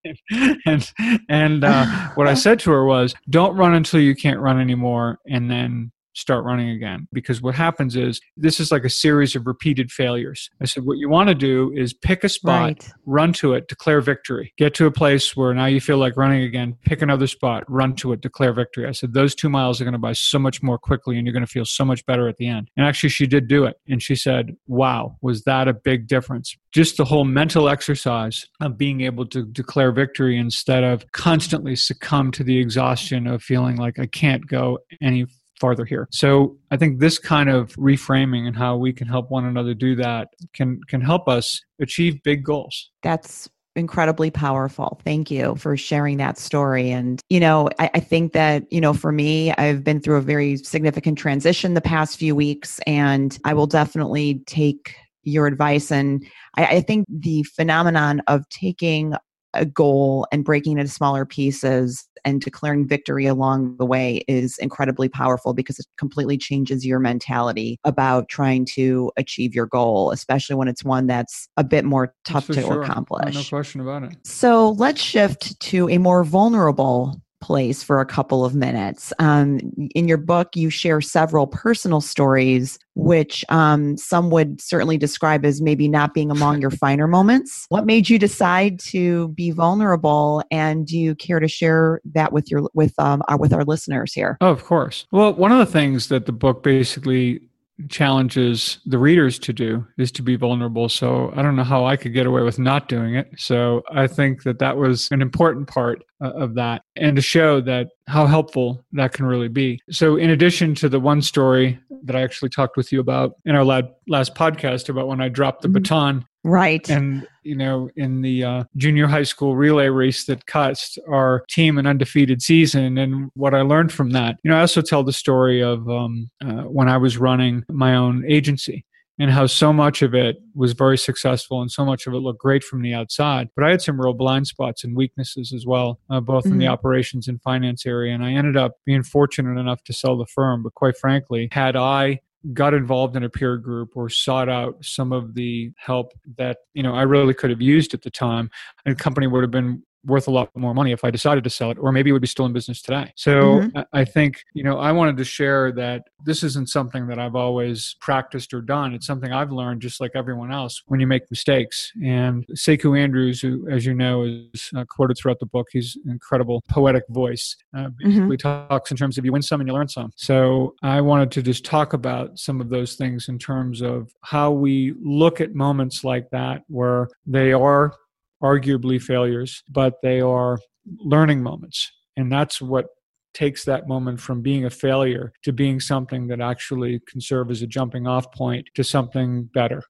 and 0.67 0.93
and 1.29 1.65
uh, 1.65 2.11
what 2.15 2.27
I 2.27 2.35
said 2.35 2.61
to 2.61 2.71
her 2.71 2.85
was, 2.85 3.15
don't 3.29 3.57
run 3.57 3.75
until 3.75 4.01
you 4.01 4.15
can't 4.15 4.41
run 4.41 4.61
anymore, 4.61 5.19
and 5.27 5.51
then 5.51 5.93
start 6.15 6.45
running 6.45 6.71
again. 6.71 7.07
Because 7.13 7.41
what 7.41 7.55
happens 7.55 7.97
is 7.97 8.21
this 8.37 8.61
is 8.61 8.71
like 8.71 8.85
a 8.85 8.91
series 8.91 9.37
of 9.37 9.47
repeated 9.47 9.91
failures. 9.91 10.51
I 10.61 10.67
said, 10.67 10.85
what 10.85 10.99
you 10.99 11.09
want 11.09 11.29
to 11.29 11.35
do 11.35 11.73
is 11.75 11.93
pick 11.93 12.25
a 12.25 12.29
spot, 12.29 12.61
right. 12.61 12.89
run 13.07 13.33
to 13.35 13.55
it, 13.55 13.69
declare 13.69 14.01
victory. 14.01 14.53
Get 14.59 14.75
to 14.75 14.87
a 14.87 14.91
place 14.91 15.37
where 15.37 15.55
now 15.55 15.67
you 15.67 15.81
feel 15.81 15.99
like 15.99 16.17
running 16.17 16.43
again, 16.43 16.77
pick 16.85 17.03
another 17.03 17.27
spot, 17.27 17.65
run 17.69 17.95
to 17.97 18.13
it, 18.13 18.21
declare 18.21 18.53
victory. 18.53 18.87
I 18.87 18.93
said, 18.93 19.15
those 19.15 19.35
two 19.35 19.49
miles 19.49 19.81
are 19.81 19.85
going 19.85 19.93
to 19.93 19.99
buy 19.99 20.13
so 20.13 20.39
much 20.39 20.63
more 20.63 20.79
quickly 20.79 21.17
and 21.17 21.27
you're 21.27 21.33
going 21.33 21.47
to 21.47 21.51
feel 21.51 21.65
so 21.65 21.85
much 21.85 22.05
better 22.07 22.29
at 22.29 22.37
the 22.37 22.49
end. 22.49 22.71
And 22.77 22.87
actually, 22.87 23.11
she 23.11 23.27
did 23.27 23.49
do 23.49 23.65
it. 23.65 23.77
And 23.89 24.03
she 24.03 24.17
said, 24.17 24.57
wow, 24.67 25.17
was 25.23 25.45
that 25.45 25.69
a 25.69 25.75
big 25.75 26.07
difference? 26.07 26.57
Just 26.73 26.97
the 26.97 27.05
whole 27.05 27.25
mental 27.25 27.69
exercise 27.69 28.47
of 28.61 28.79
being 28.79 29.01
able 29.01 29.27
to 29.27 29.45
declare 29.45 29.93
victory 29.93 30.39
instead 30.39 30.85
of 30.85 31.11
constantly 31.13 31.77
succumb 31.77 32.31
to 32.33 32.45
the 32.45 32.59
exhaustion 32.59 33.27
of 33.27 33.43
feeling 33.43 33.77
like 33.77 33.99
I 33.99 34.07
can't 34.07 34.47
go 34.47 34.79
any 35.01 35.27
farther 35.61 35.85
here. 35.85 36.09
So 36.11 36.57
I 36.71 36.77
think 36.77 36.99
this 36.99 37.19
kind 37.19 37.49
of 37.51 37.75
reframing 37.77 38.47
and 38.47 38.57
how 38.57 38.77
we 38.77 38.93
can 38.93 39.07
help 39.07 39.31
one 39.31 39.45
another 39.45 39.75
do 39.75 39.95
that 39.97 40.29
can 40.55 40.81
can 40.89 41.01
help 41.01 41.29
us 41.29 41.61
achieve 41.81 42.23
big 42.25 42.45
goals. 42.45 42.91
That's 43.03 43.49
incredibly 43.77 44.31
powerful. 44.31 45.01
Thank 45.05 45.31
you 45.31 45.55
for 45.57 45.77
sharing 45.77 46.17
that 46.17 46.39
story. 46.39 46.91
And, 46.91 47.21
you 47.29 47.39
know, 47.39 47.69
I, 47.79 47.91
I, 47.95 48.01
think 48.01 48.33
that, 48.33 48.65
you 48.73 48.81
know, 48.81 48.93
for 48.93 49.13
me, 49.13 49.53
I've 49.53 49.85
been 49.85 50.01
through 50.01 50.17
a 50.17 50.23
very 50.23 50.57
significant 50.57 51.19
transition 51.19 51.75
the 51.75 51.81
past 51.81 52.19
few 52.19 52.35
weeks, 52.35 52.81
and 52.87 53.39
I 53.45 53.55
will 53.55 53.69
definitely 53.69 54.43
take 54.47 54.97
your 55.23 55.47
advice. 55.47 55.93
And 55.93 56.27
I, 56.57 56.67
I 56.67 56.81
think 56.81 57.07
the 57.09 57.43
phenomenon 57.45 58.23
of 58.27 58.49
taking 58.49 59.15
a 59.55 59.65
goal 59.65 60.27
and 60.33 60.45
breaking 60.45 60.77
it 60.77 60.81
into 60.81 60.93
smaller 60.93 61.25
pieces 61.25 62.07
and 62.25 62.41
declaring 62.41 62.87
victory 62.87 63.27
along 63.27 63.77
the 63.79 63.87
way 63.87 64.23
is 64.29 64.59
incredibly 64.59 65.09
powerful 65.09 65.55
because 65.55 65.79
it 65.79 65.87
completely 65.97 66.37
changes 66.37 66.85
your 66.85 66.99
mentality 66.99 67.79
about 67.85 68.29
trying 68.29 68.65
to 68.65 69.11
achieve 69.17 69.55
your 69.55 69.67
goal, 69.67 70.11
especially 70.11 70.57
when 70.57 70.69
it's 70.69 70.85
one 70.85 71.07
that's 71.07 71.49
a 71.57 71.65
bit 71.65 71.85
more 71.85 72.15
tough 72.25 72.47
to 72.47 72.61
sure. 72.61 72.83
accomplish. 72.83 73.35
No 73.35 73.43
question 73.45 73.81
about 73.81 74.03
it. 74.05 74.17
So 74.25 74.71
let's 74.73 75.01
shift 75.01 75.59
to 75.61 75.89
a 75.89 75.99
more 75.99 76.25
vulnerable 76.25 77.21
place 77.41 77.83
for 77.83 78.01
a 78.01 78.07
couple 78.07 78.45
of 78.45 78.55
minutes. 78.55 79.13
Um, 79.19 79.59
in 79.95 80.09
your 80.09 80.19
book, 80.19 80.57
you 80.57 80.71
share 80.71 81.01
several 81.01 81.47
personal 81.47 82.01
stories, 82.01 82.79
which 82.95 83.45
um, 83.49 83.97
some 83.97 84.31
would 84.31 84.61
certainly 84.61 84.99
describe 84.99 85.45
as 85.45 85.61
maybe 85.61 85.89
not 85.89 86.15
being 86.15 86.31
among 86.31 86.61
your 86.61 86.71
finer 86.71 87.07
moments. 87.07 87.67
What 87.69 87.87
made 87.87 88.09
you 88.09 88.19
decide 88.19 88.79
to 88.81 89.29
be 89.29 89.51
vulnerable, 89.51 90.43
and 90.51 90.87
do 90.87 90.99
you 90.99 91.15
care 91.15 91.41
to 91.41 91.49
share 91.49 92.01
that 92.13 92.33
with 92.33 92.51
your 92.51 92.69
with 92.75 92.99
um, 92.99 93.23
our, 93.29 93.39
with 93.39 93.53
our 93.53 93.65
listeners 93.65 94.13
here? 94.13 94.37
Oh, 94.41 94.51
of 94.51 94.65
course. 94.65 95.07
Well, 95.11 95.33
one 95.35 95.53
of 95.53 95.59
the 95.59 95.67
things 95.67 96.09
that 96.09 96.27
the 96.27 96.33
book 96.33 96.63
basically 96.63 97.41
challenges 97.89 98.79
the 98.87 98.99
readers 98.99 99.39
to 99.41 99.53
do 99.53 99.87
is 99.99 100.13
to 100.13 100.23
be 100.23 100.37
vulnerable. 100.37 100.89
So 100.89 101.33
I 101.37 101.43
don't 101.43 101.57
know 101.57 101.65
how 101.65 101.87
I 101.87 101.97
could 101.97 102.13
get 102.13 102.27
away 102.27 102.43
with 102.43 102.59
not 102.59 102.89
doing 102.89 103.15
it. 103.15 103.31
So 103.37 103.83
I 103.91 104.07
think 104.07 104.43
that 104.43 104.59
that 104.59 104.77
was 104.77 105.09
an 105.11 105.23
important 105.23 105.69
part 105.69 106.03
uh, 106.21 106.31
of 106.31 106.55
that 106.55 106.83
and 106.97 107.17
to 107.17 107.23
show 107.23 107.61
that 107.63 107.89
how 108.11 108.27
helpful 108.27 108.85
that 108.93 109.13
can 109.13 109.25
really 109.25 109.49
be. 109.49 109.81
So 109.91 110.17
in 110.17 110.31
addition 110.31 110.75
to 110.77 110.89
the 110.89 111.01
one 111.01 111.23
story 111.23 111.79
that 112.05 112.17
I 112.17 112.23
actually 112.23 112.51
talked 112.51 112.77
with 112.77 112.93
you 112.93 113.01
about 113.01 113.37
in 113.45 113.55
our 113.55 113.65
last 113.65 114.35
podcast 114.35 114.89
about 114.89 115.09
when 115.09 115.21
I 115.21 115.29
dropped 115.29 115.63
the 115.63 115.69
mm-hmm. 115.69 115.75
baton 115.75 116.27
Right. 116.43 116.89
And, 116.89 117.27
you 117.43 117.55
know, 117.55 117.91
in 117.97 118.23
the 118.23 118.45
uh, 118.45 118.65
junior 118.77 119.07
high 119.07 119.25
school 119.25 119.57
relay 119.57 119.89
race 119.89 120.25
that 120.25 120.47
cost 120.47 120.99
our 121.09 121.45
team 121.51 121.77
an 121.77 121.87
undefeated 121.87 122.41
season. 122.41 122.97
And 122.97 123.31
what 123.35 123.55
I 123.55 123.61
learned 123.61 123.93
from 123.93 124.11
that, 124.11 124.39
you 124.43 124.51
know, 124.51 124.57
I 124.57 124.61
also 124.61 124.81
tell 124.81 125.05
the 125.05 125.13
story 125.13 125.63
of 125.63 125.89
um, 125.89 126.31
uh, 126.43 126.63
when 126.63 126.89
I 126.89 126.97
was 126.97 127.19
running 127.19 127.65
my 127.69 127.95
own 127.95 128.25
agency 128.27 128.85
and 129.21 129.31
how 129.31 129.47
so 129.47 129.71
much 129.71 130.01
of 130.01 130.15
it 130.15 130.39
was 130.55 130.73
very 130.73 130.97
successful 130.97 131.61
and 131.61 131.71
so 131.71 131.85
much 131.85 132.07
of 132.07 132.15
it 132.15 132.21
looked 132.21 132.41
great 132.41 132.65
from 132.65 132.81
the 132.81 132.95
outside. 132.95 133.49
But 133.55 133.67
I 133.67 133.71
had 133.71 133.83
some 133.83 134.01
real 134.01 134.15
blind 134.15 134.47
spots 134.47 134.83
and 134.83 134.97
weaknesses 134.97 135.53
as 135.53 135.67
well, 135.67 136.01
uh, 136.09 136.21
both 136.21 136.45
mm-hmm. 136.45 136.55
in 136.55 136.59
the 136.59 136.65
mm-hmm. 136.65 136.73
operations 136.73 137.29
and 137.29 137.41
finance 137.43 137.85
area. 137.85 138.15
And 138.15 138.25
I 138.25 138.33
ended 138.33 138.57
up 138.57 138.73
being 138.87 139.03
fortunate 139.03 139.61
enough 139.61 139.85
to 139.85 139.93
sell 139.93 140.17
the 140.17 140.25
firm. 140.25 140.63
But 140.63 140.73
quite 140.73 140.97
frankly, 140.97 141.51
had 141.53 141.77
I 141.77 142.21
got 142.55 142.73
involved 142.73 143.15
in 143.15 143.23
a 143.23 143.29
peer 143.29 143.59
group 143.59 143.91
or 143.95 144.09
sought 144.09 144.49
out 144.49 144.77
some 144.81 145.13
of 145.13 145.35
the 145.35 145.71
help 145.77 146.15
that 146.39 146.57
you 146.73 146.83
know 146.83 146.95
I 146.95 147.03
really 147.03 147.35
could 147.35 147.51
have 147.51 147.61
used 147.61 147.93
at 147.93 148.01
the 148.01 148.11
time, 148.11 148.51
a 148.87 148.95
company 148.95 149.27
would 149.27 149.43
have 149.43 149.51
been 149.51 149.83
worth 150.05 150.29
a 150.29 150.31
lot 150.31 150.51
more 150.57 150.75
money 150.75 150.93
if 150.93 151.05
I 151.05 151.11
decided 151.11 151.45
to 151.45 151.51
sell 151.51 151.71
it, 151.71 151.79
or 151.79 151.93
maybe 151.93 152.11
it 152.11 152.13
would 152.13 152.23
be 152.23 152.29
still 152.29 152.47
in 152.47 152.53
business 152.53 152.81
today. 152.81 153.13
So 153.17 153.61
mm-hmm. 153.61 153.81
I 153.93 154.05
think, 154.05 154.43
you 154.55 154.63
know, 154.63 154.79
I 154.79 154.93
wanted 154.93 155.17
to 155.19 155.25
share 155.25 155.73
that 155.73 156.05
this 156.25 156.43
isn't 156.43 156.69
something 156.69 157.07
that 157.09 157.19
I've 157.19 157.35
always 157.35 157.97
practiced 158.01 158.55
or 158.55 158.61
done. 158.61 158.95
It's 158.95 159.07
something 159.07 159.33
I've 159.33 159.53
learned 159.53 159.83
just 159.83 160.01
like 160.01 160.13
everyone 160.15 160.53
else 160.53 160.83
when 160.87 161.01
you 161.01 161.07
make 161.07 161.31
mistakes. 161.31 161.93
And 162.03 162.47
Sekou 162.55 162.99
Andrews, 162.99 163.41
who, 163.41 163.69
as 163.71 163.85
you 163.85 163.95
know, 163.95 164.23
is 164.23 164.71
uh, 164.77 164.85
quoted 164.89 165.17
throughout 165.19 165.39
the 165.39 165.47
book, 165.47 165.69
he's 165.73 165.97
an 166.05 166.11
incredible 166.11 166.63
poetic 166.69 167.05
voice. 167.09 167.57
Uh, 167.77 167.81
mm-hmm. 167.81 168.09
basically 168.09 168.37
mm-hmm. 168.37 168.69
talks 168.69 168.91
in 168.91 168.97
terms 168.97 169.19
of 169.19 169.25
you 169.25 169.33
win 169.33 169.43
some 169.43 169.61
and 169.61 169.69
you 169.69 169.75
learn 169.75 169.89
some. 169.89 170.11
So 170.17 170.75
I 170.83 171.01
wanted 171.01 171.31
to 171.33 171.43
just 171.43 171.65
talk 171.65 171.93
about 171.93 172.39
some 172.39 172.61
of 172.61 172.69
those 172.71 172.95
things 172.95 173.29
in 173.29 173.39
terms 173.39 173.83
of 173.83 174.13
how 174.23 174.51
we 174.51 174.95
look 175.03 175.41
at 175.41 175.55
moments 175.55 176.05
like 176.05 176.31
that 176.31 176.63
where 176.69 177.09
they 177.27 177.53
are 177.53 177.95
arguably 178.43 179.01
failures, 179.01 179.63
but 179.69 179.95
they 180.03 180.21
are 180.21 180.59
learning 180.99 181.43
moments. 181.43 181.91
And 182.17 182.31
that's 182.31 182.61
what 182.61 182.87
takes 183.33 183.65
that 183.65 183.87
moment 183.87 184.21
from 184.21 184.43
being 184.43 184.65
a 184.65 184.71
failure 184.71 185.33
to 185.43 185.53
being 185.53 185.81
something 185.81 186.27
that 186.29 186.41
actually 186.41 187.01
can 187.07 187.21
serve 187.21 187.51
as 187.51 187.63
a 187.63 187.67
jumping 187.67 188.07
off 188.07 188.31
point 188.33 188.69
to 188.75 188.83
something 188.83 189.45
better. 189.55 189.83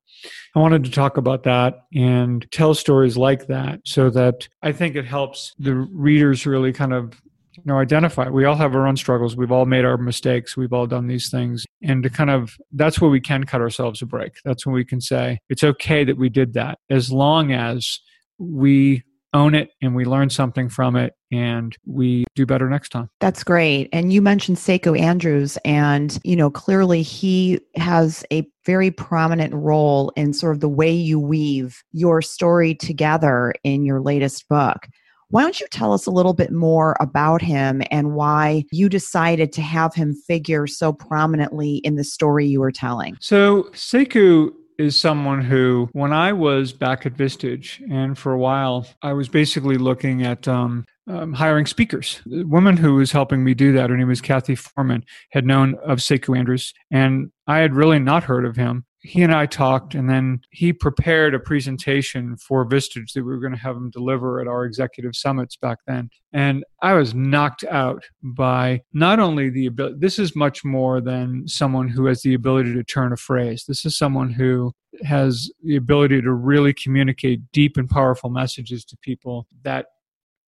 I 0.54 0.58
wanted 0.58 0.84
to 0.84 0.90
talk 0.90 1.16
about 1.16 1.44
that 1.44 1.74
and 1.94 2.46
tell 2.52 2.74
stories 2.74 3.16
like 3.16 3.46
that 3.46 3.80
so 3.84 4.10
that 4.10 4.48
I 4.62 4.72
think 4.72 4.96
it 4.96 5.06
helps 5.06 5.54
the 5.58 5.74
readers 5.74 6.46
really 6.46 6.72
kind 6.72 6.92
of 6.92 7.20
you 7.56 7.62
know 7.64 7.78
identify. 7.78 8.28
We 8.28 8.44
all 8.44 8.56
have 8.56 8.74
our 8.74 8.86
own 8.86 8.96
struggles. 8.96 9.36
We've 9.36 9.52
all 9.52 9.66
made 9.66 9.84
our 9.84 9.96
mistakes. 9.96 10.56
We've 10.56 10.72
all 10.72 10.86
done 10.86 11.06
these 11.06 11.30
things. 11.30 11.64
And 11.82 12.02
to 12.02 12.10
kind 12.10 12.30
of 12.30 12.56
that's 12.72 13.00
where 13.00 13.10
we 13.10 13.20
can 13.20 13.44
cut 13.44 13.60
ourselves 13.60 14.02
a 14.02 14.06
break. 14.06 14.34
That's 14.44 14.66
when 14.66 14.74
we 14.74 14.84
can 14.84 15.00
say 15.00 15.38
it's 15.48 15.64
okay 15.64 16.04
that 16.04 16.18
we 16.18 16.28
did 16.28 16.52
that. 16.54 16.78
As 16.90 17.10
long 17.10 17.52
as 17.52 18.00
we 18.40 19.04
own 19.32 19.54
it 19.54 19.70
and 19.80 19.94
we 19.94 20.04
learn 20.04 20.28
something 20.28 20.68
from 20.68 20.96
it 20.96 21.14
and 21.30 21.76
we 21.86 22.24
do 22.34 22.44
better 22.44 22.68
next 22.68 22.88
time. 22.88 23.08
That's 23.20 23.44
great. 23.44 23.88
And 23.92 24.12
you 24.12 24.20
mentioned 24.20 24.56
Sekou 24.56 24.98
Andrews 24.98 25.56
and 25.64 26.18
you 26.24 26.34
know 26.34 26.50
clearly 26.50 27.02
he 27.02 27.60
has 27.76 28.24
a 28.32 28.46
very 28.66 28.90
prominent 28.90 29.54
role 29.54 30.12
in 30.16 30.32
sort 30.32 30.56
of 30.56 30.60
the 30.60 30.68
way 30.68 30.90
you 30.90 31.20
weave 31.20 31.82
your 31.92 32.22
story 32.22 32.74
together 32.74 33.54
in 33.62 33.84
your 33.84 34.00
latest 34.00 34.48
book. 34.48 34.88
Why 35.28 35.42
don't 35.42 35.60
you 35.60 35.68
tell 35.70 35.92
us 35.92 36.06
a 36.06 36.10
little 36.10 36.34
bit 36.34 36.50
more 36.50 36.96
about 36.98 37.40
him 37.40 37.82
and 37.92 38.14
why 38.14 38.64
you 38.72 38.88
decided 38.88 39.52
to 39.52 39.62
have 39.62 39.94
him 39.94 40.12
figure 40.12 40.66
so 40.66 40.92
prominently 40.92 41.76
in 41.76 41.94
the 41.94 42.02
story 42.02 42.46
you 42.46 42.58
were 42.58 42.72
telling? 42.72 43.16
So, 43.20 43.64
Sekou 43.72 44.50
is 44.80 44.98
someone 44.98 45.42
who, 45.42 45.90
when 45.92 46.12
I 46.12 46.32
was 46.32 46.72
back 46.72 47.04
at 47.04 47.14
Vistage, 47.14 47.80
and 47.90 48.16
for 48.16 48.32
a 48.32 48.38
while, 48.38 48.86
I 49.02 49.12
was 49.12 49.28
basically 49.28 49.76
looking 49.76 50.24
at 50.24 50.48
um, 50.48 50.86
um, 51.06 51.34
hiring 51.34 51.66
speakers. 51.66 52.20
The 52.24 52.44
woman 52.44 52.78
who 52.78 52.94
was 52.94 53.12
helping 53.12 53.44
me 53.44 53.52
do 53.52 53.72
that, 53.72 53.90
her 53.90 53.96
name 53.96 54.08
was 54.08 54.22
Kathy 54.22 54.54
Foreman, 54.54 55.04
had 55.32 55.44
known 55.44 55.74
of 55.84 55.98
Sekou 55.98 56.36
Andrews, 56.36 56.72
and 56.90 57.30
I 57.46 57.58
had 57.58 57.74
really 57.74 57.98
not 57.98 58.24
heard 58.24 58.46
of 58.46 58.56
him 58.56 58.86
he 59.02 59.22
and 59.22 59.32
I 59.32 59.46
talked, 59.46 59.94
and 59.94 60.08
then 60.08 60.40
he 60.50 60.72
prepared 60.72 61.34
a 61.34 61.40
presentation 61.40 62.36
for 62.36 62.66
Vistage 62.66 63.12
that 63.14 63.24
we 63.24 63.32
were 63.32 63.40
going 63.40 63.54
to 63.54 63.58
have 63.58 63.76
him 63.76 63.90
deliver 63.90 64.40
at 64.40 64.46
our 64.46 64.64
executive 64.64 65.16
summits 65.16 65.56
back 65.56 65.78
then. 65.86 66.10
And 66.32 66.64
I 66.82 66.92
was 66.92 67.14
knocked 67.14 67.64
out 67.64 68.04
by 68.22 68.82
not 68.92 69.18
only 69.18 69.48
the 69.48 69.66
ability, 69.66 69.96
this 69.98 70.18
is 70.18 70.36
much 70.36 70.64
more 70.64 71.00
than 71.00 71.48
someone 71.48 71.88
who 71.88 72.06
has 72.06 72.20
the 72.22 72.34
ability 72.34 72.74
to 72.74 72.84
turn 72.84 73.12
a 73.12 73.16
phrase. 73.16 73.64
This 73.66 73.86
is 73.86 73.96
someone 73.96 74.30
who 74.30 74.72
has 75.02 75.50
the 75.64 75.76
ability 75.76 76.20
to 76.20 76.32
really 76.32 76.74
communicate 76.74 77.40
deep 77.52 77.78
and 77.78 77.88
powerful 77.88 78.28
messages 78.28 78.84
to 78.84 78.98
people 78.98 79.46
that 79.62 79.86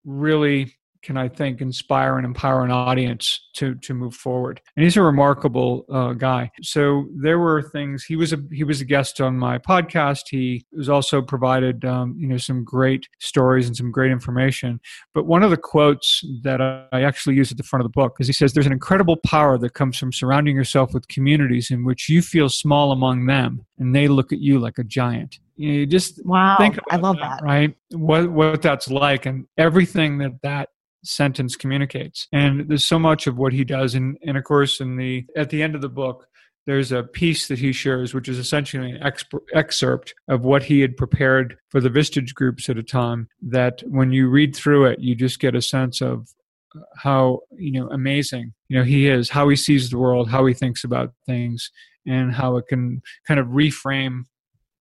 really 0.04 0.74
can 1.02 1.16
I 1.16 1.28
think 1.28 1.60
inspire 1.60 2.16
and 2.16 2.24
empower 2.24 2.64
an 2.64 2.70
audience 2.70 3.48
to 3.54 3.74
to 3.76 3.94
move 3.94 4.14
forward. 4.14 4.60
And 4.76 4.84
he's 4.84 4.96
a 4.96 5.02
remarkable 5.02 5.84
uh, 5.92 6.12
guy. 6.12 6.50
So 6.62 7.06
there 7.14 7.38
were 7.38 7.62
things. 7.62 8.04
He 8.04 8.16
was 8.16 8.32
a 8.32 8.38
he 8.52 8.64
was 8.64 8.80
a 8.80 8.84
guest 8.84 9.20
on 9.20 9.36
my 9.36 9.58
podcast. 9.58 10.22
He 10.30 10.64
was 10.72 10.88
also 10.88 11.20
provided 11.20 11.84
um, 11.84 12.14
you 12.16 12.26
know 12.26 12.36
some 12.36 12.64
great 12.64 13.08
stories 13.20 13.66
and 13.66 13.76
some 13.76 13.90
great 13.90 14.12
information. 14.12 14.80
But 15.12 15.26
one 15.26 15.42
of 15.42 15.50
the 15.50 15.56
quotes 15.56 16.24
that 16.42 16.60
I 16.60 17.02
actually 17.02 17.36
use 17.36 17.50
at 17.50 17.56
the 17.56 17.64
front 17.64 17.84
of 17.84 17.90
the 17.90 18.00
book 18.00 18.16
is 18.20 18.26
he 18.26 18.32
says, 18.32 18.52
"There's 18.52 18.66
an 18.66 18.72
incredible 18.72 19.16
power 19.16 19.58
that 19.58 19.74
comes 19.74 19.98
from 19.98 20.12
surrounding 20.12 20.56
yourself 20.56 20.94
with 20.94 21.08
communities 21.08 21.70
in 21.70 21.84
which 21.84 22.08
you 22.08 22.22
feel 22.22 22.48
small 22.48 22.92
among 22.92 23.26
them, 23.26 23.66
and 23.78 23.94
they 23.94 24.08
look 24.08 24.32
at 24.32 24.38
you 24.38 24.58
like 24.58 24.78
a 24.78 24.84
giant." 24.84 25.38
You 25.56 25.86
just 25.86 26.24
wow, 26.24 26.56
I 26.90 26.96
love 26.96 27.16
that, 27.16 27.40
that. 27.40 27.44
Right, 27.44 27.76
what 27.90 28.30
what 28.30 28.62
that's 28.62 28.90
like, 28.90 29.26
and 29.26 29.46
everything 29.58 30.18
that 30.18 30.40
that 30.42 30.70
sentence 31.04 31.56
communicates. 31.56 32.28
And 32.32 32.68
there's 32.68 32.86
so 32.86 32.98
much 32.98 33.26
of 33.26 33.38
what 33.38 33.52
he 33.52 33.64
does, 33.64 33.94
and 33.94 34.16
and 34.22 34.36
of 34.36 34.44
course, 34.44 34.80
in 34.80 34.96
the 34.96 35.26
at 35.36 35.50
the 35.50 35.62
end 35.62 35.74
of 35.74 35.80
the 35.80 35.88
book, 35.88 36.26
there's 36.66 36.92
a 36.92 37.02
piece 37.02 37.48
that 37.48 37.58
he 37.58 37.72
shares, 37.72 38.14
which 38.14 38.28
is 38.28 38.38
essentially 38.38 38.92
an 38.92 39.12
excerpt 39.54 40.14
of 40.28 40.42
what 40.42 40.62
he 40.62 40.80
had 40.80 40.96
prepared 40.96 41.56
for 41.70 41.80
the 41.80 41.90
Vistage 41.90 42.34
groups 42.34 42.68
at 42.68 42.78
a 42.78 42.82
time. 42.82 43.28
That 43.42 43.82
when 43.86 44.12
you 44.12 44.28
read 44.28 44.54
through 44.54 44.86
it, 44.86 45.00
you 45.00 45.14
just 45.14 45.40
get 45.40 45.54
a 45.54 45.62
sense 45.62 46.00
of 46.00 46.28
uh, 46.76 46.80
how 46.96 47.40
you 47.56 47.72
know 47.72 47.88
amazing 47.90 48.52
you 48.68 48.78
know 48.78 48.84
he 48.84 49.08
is, 49.08 49.30
how 49.30 49.48
he 49.48 49.56
sees 49.56 49.90
the 49.90 49.98
world, 49.98 50.30
how 50.30 50.46
he 50.46 50.54
thinks 50.54 50.84
about 50.84 51.12
things, 51.26 51.70
and 52.06 52.32
how 52.32 52.56
it 52.56 52.66
can 52.68 53.02
kind 53.26 53.40
of 53.40 53.48
reframe 53.48 54.26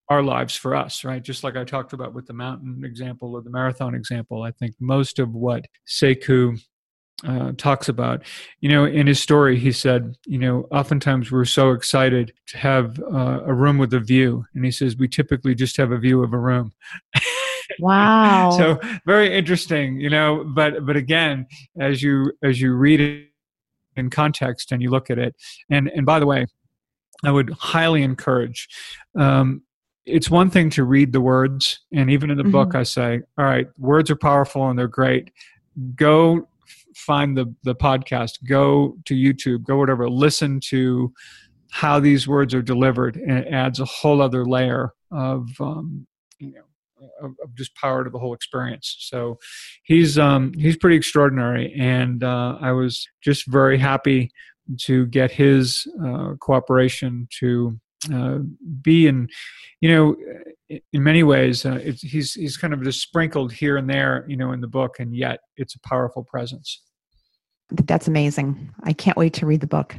our 0.09 0.21
lives 0.21 0.55
for 0.55 0.75
us, 0.75 1.03
right? 1.03 1.23
Just 1.23 1.43
like 1.43 1.55
I 1.55 1.63
talked 1.63 1.93
about 1.93 2.13
with 2.13 2.27
the 2.27 2.33
mountain 2.33 2.83
example 2.83 3.33
or 3.35 3.41
the 3.41 3.49
marathon 3.49 3.95
example, 3.95 4.43
I 4.43 4.51
think 4.51 4.75
most 4.79 5.19
of 5.19 5.33
what 5.33 5.65
Sekou 5.87 6.59
uh, 7.25 7.53
talks 7.57 7.87
about, 7.87 8.23
you 8.59 8.69
know, 8.69 8.83
in 8.83 9.07
his 9.07 9.19
story, 9.19 9.57
he 9.57 9.71
said, 9.71 10.15
you 10.25 10.37
know, 10.37 10.67
oftentimes 10.71 11.31
we're 11.31 11.45
so 11.45 11.71
excited 11.71 12.33
to 12.47 12.57
have 12.57 12.99
uh, 12.99 13.41
a 13.45 13.53
room 13.53 13.77
with 13.77 13.93
a 13.93 13.99
view, 13.99 14.45
and 14.53 14.65
he 14.65 14.71
says 14.71 14.97
we 14.97 15.07
typically 15.07 15.55
just 15.55 15.77
have 15.77 15.91
a 15.91 15.97
view 15.97 16.23
of 16.23 16.33
a 16.33 16.39
room. 16.39 16.73
Wow. 17.79 18.51
so 18.51 18.79
very 19.05 19.35
interesting, 19.35 19.99
you 19.99 20.09
know. 20.09 20.43
But 20.45 20.85
but 20.85 20.97
again, 20.97 21.47
as 21.79 22.03
you 22.03 22.33
as 22.43 22.59
you 22.59 22.73
read 22.73 22.99
it 22.99 23.29
in 23.95 24.09
context 24.09 24.71
and 24.71 24.81
you 24.81 24.89
look 24.89 25.09
at 25.09 25.17
it, 25.17 25.35
and 25.69 25.89
and 25.89 26.05
by 26.05 26.19
the 26.19 26.25
way, 26.25 26.45
I 27.23 27.31
would 27.31 27.51
highly 27.51 28.03
encourage 28.03 28.67
um, 29.15 29.63
it's 30.05 30.29
one 30.29 30.49
thing 30.49 30.69
to 30.69 30.83
read 30.83 31.13
the 31.13 31.21
words 31.21 31.79
and 31.93 32.09
even 32.09 32.29
in 32.29 32.37
the 32.37 32.43
mm-hmm. 32.43 32.51
book 32.51 32.75
i 32.75 32.83
say 32.83 33.21
all 33.37 33.45
right 33.45 33.67
words 33.77 34.11
are 34.11 34.15
powerful 34.15 34.69
and 34.69 34.77
they're 34.77 34.87
great. 34.87 35.31
Go 35.95 36.47
find 36.95 37.35
the 37.35 37.53
the 37.63 37.73
podcast 37.73 38.33
go 38.47 38.95
to 39.05 39.15
youtube 39.15 39.63
go 39.63 39.77
whatever 39.77 40.07
listen 40.07 40.59
to 40.59 41.11
how 41.73 41.99
these 41.99 42.27
words 42.27 42.53
are 42.53 42.61
delivered. 42.61 43.15
And 43.15 43.31
it 43.31 43.47
adds 43.51 43.79
a 43.79 43.85
whole 43.85 44.21
other 44.21 44.45
layer 44.45 44.93
of 45.11 45.49
um, 45.59 46.05
you 46.37 46.51
know 46.51 46.61
of, 47.19 47.31
of, 47.43 47.55
just 47.55 47.75
power 47.75 48.03
to 48.03 48.11
the 48.11 48.19
whole 48.19 48.35
experience. 48.35 48.95
So 48.99 49.39
he's 49.83 50.19
um 50.19 50.53
he's 50.53 50.77
pretty 50.77 50.95
extraordinary 50.95 51.73
and 51.77 52.23
uh, 52.23 52.57
i 52.61 52.71
was 52.71 53.07
just 53.21 53.47
very 53.47 53.77
happy 53.77 54.31
to 54.77 55.07
get 55.07 55.31
his 55.31 55.85
uh, 56.05 56.33
cooperation 56.39 57.27
to 57.39 57.77
uh, 58.11 58.39
be 58.81 59.07
in, 59.07 59.29
you 59.81 59.89
know, 59.89 60.15
in 60.69 61.03
many 61.03 61.23
ways, 61.23 61.65
uh, 61.65 61.79
he's 62.01 62.33
he's 62.33 62.57
kind 62.57 62.73
of 62.73 62.83
just 62.83 63.01
sprinkled 63.01 63.51
here 63.51 63.77
and 63.77 63.89
there, 63.89 64.25
you 64.27 64.37
know, 64.37 64.51
in 64.51 64.61
the 64.61 64.67
book, 64.67 64.95
and 64.99 65.15
yet 65.15 65.39
it's 65.57 65.75
a 65.75 65.79
powerful 65.87 66.23
presence. 66.23 66.81
That's 67.69 68.07
amazing. 68.07 68.71
I 68.83 68.93
can't 68.93 69.17
wait 69.17 69.33
to 69.33 69.45
read 69.45 69.61
the 69.61 69.67
book. 69.67 69.95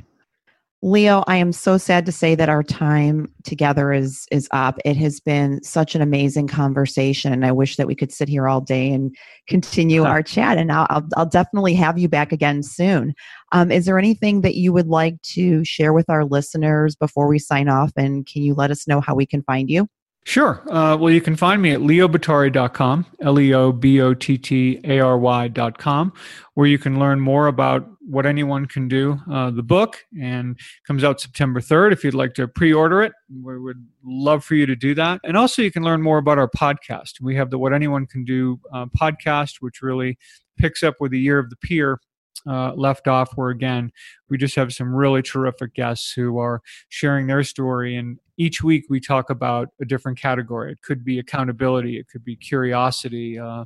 Leo, 0.84 1.24
I 1.26 1.36
am 1.36 1.50
so 1.50 1.78
sad 1.78 2.04
to 2.04 2.12
say 2.12 2.34
that 2.34 2.50
our 2.50 2.62
time 2.62 3.32
together 3.42 3.90
is 3.90 4.26
is 4.30 4.46
up. 4.50 4.78
It 4.84 4.98
has 4.98 5.18
been 5.18 5.62
such 5.62 5.94
an 5.94 6.02
amazing 6.02 6.46
conversation, 6.46 7.32
and 7.32 7.46
I 7.46 7.52
wish 7.52 7.76
that 7.76 7.86
we 7.86 7.94
could 7.94 8.12
sit 8.12 8.28
here 8.28 8.46
all 8.48 8.60
day 8.60 8.92
and 8.92 9.16
continue 9.48 10.02
our 10.04 10.22
chat. 10.22 10.58
And 10.58 10.70
I'll, 10.70 10.86
I'll, 10.90 11.08
I'll 11.16 11.26
definitely 11.26 11.72
have 11.76 11.96
you 11.96 12.06
back 12.06 12.32
again 12.32 12.62
soon. 12.62 13.14
Um, 13.52 13.72
is 13.72 13.86
there 13.86 13.98
anything 13.98 14.42
that 14.42 14.56
you 14.56 14.74
would 14.74 14.88
like 14.88 15.22
to 15.22 15.64
share 15.64 15.94
with 15.94 16.10
our 16.10 16.26
listeners 16.26 16.94
before 16.94 17.28
we 17.28 17.38
sign 17.38 17.70
off? 17.70 17.92
And 17.96 18.26
can 18.26 18.42
you 18.42 18.52
let 18.52 18.70
us 18.70 18.86
know 18.86 19.00
how 19.00 19.14
we 19.14 19.24
can 19.24 19.42
find 19.42 19.70
you? 19.70 19.88
Sure. 20.26 20.62
Uh, 20.70 20.96
well, 20.96 21.10
you 21.10 21.22
can 21.22 21.36
find 21.36 21.62
me 21.62 21.72
at 21.72 21.80
leobottary.com, 21.80 23.06
L 23.20 23.40
E 23.40 23.54
O 23.54 23.72
B 23.72 24.02
O 24.02 24.12
T 24.12 24.36
T 24.36 24.80
A 24.84 25.00
R 25.00 25.16
Y.com, 25.16 26.12
where 26.52 26.66
you 26.66 26.78
can 26.78 26.98
learn 26.98 27.20
more 27.20 27.46
about 27.46 27.88
what 28.06 28.26
anyone 28.26 28.66
can 28.66 28.88
do. 28.88 29.18
Uh, 29.30 29.50
the 29.50 29.62
book 29.62 30.04
and 30.20 30.58
comes 30.86 31.04
out 31.04 31.20
September 31.20 31.60
3rd. 31.60 31.92
If 31.92 32.04
you'd 32.04 32.14
like 32.14 32.34
to 32.34 32.46
pre 32.48 32.72
order 32.72 33.02
it, 33.02 33.12
we 33.42 33.58
would 33.58 33.86
love 34.04 34.44
for 34.44 34.54
you 34.54 34.66
to 34.66 34.76
do 34.76 34.94
that. 34.94 35.20
And 35.24 35.36
also, 35.36 35.62
you 35.62 35.70
can 35.70 35.82
learn 35.82 36.02
more 36.02 36.18
about 36.18 36.38
our 36.38 36.48
podcast. 36.48 37.20
We 37.20 37.34
have 37.36 37.50
the 37.50 37.58
What 37.58 37.72
Anyone 37.72 38.06
Can 38.06 38.24
Do 38.24 38.60
uh, 38.72 38.86
podcast, 38.98 39.56
which 39.60 39.82
really 39.82 40.18
picks 40.58 40.82
up 40.82 40.94
with 41.00 41.12
the 41.12 41.18
Year 41.18 41.38
of 41.38 41.50
the 41.50 41.56
Peer 41.56 41.98
uh, 42.46 42.72
left 42.74 43.08
off, 43.08 43.32
where 43.36 43.50
again, 43.50 43.90
we 44.28 44.36
just 44.36 44.54
have 44.56 44.72
some 44.72 44.94
really 44.94 45.22
terrific 45.22 45.74
guests 45.74 46.12
who 46.12 46.38
are 46.38 46.60
sharing 46.88 47.26
their 47.26 47.42
story. 47.42 47.96
And 47.96 48.18
each 48.36 48.62
week 48.62 48.84
we 48.90 49.00
talk 49.00 49.30
about 49.30 49.68
a 49.80 49.84
different 49.84 50.18
category. 50.18 50.72
It 50.72 50.82
could 50.82 51.04
be 51.04 51.18
accountability, 51.18 51.98
it 51.98 52.08
could 52.08 52.24
be 52.24 52.36
curiosity, 52.36 53.38
uh, 53.38 53.64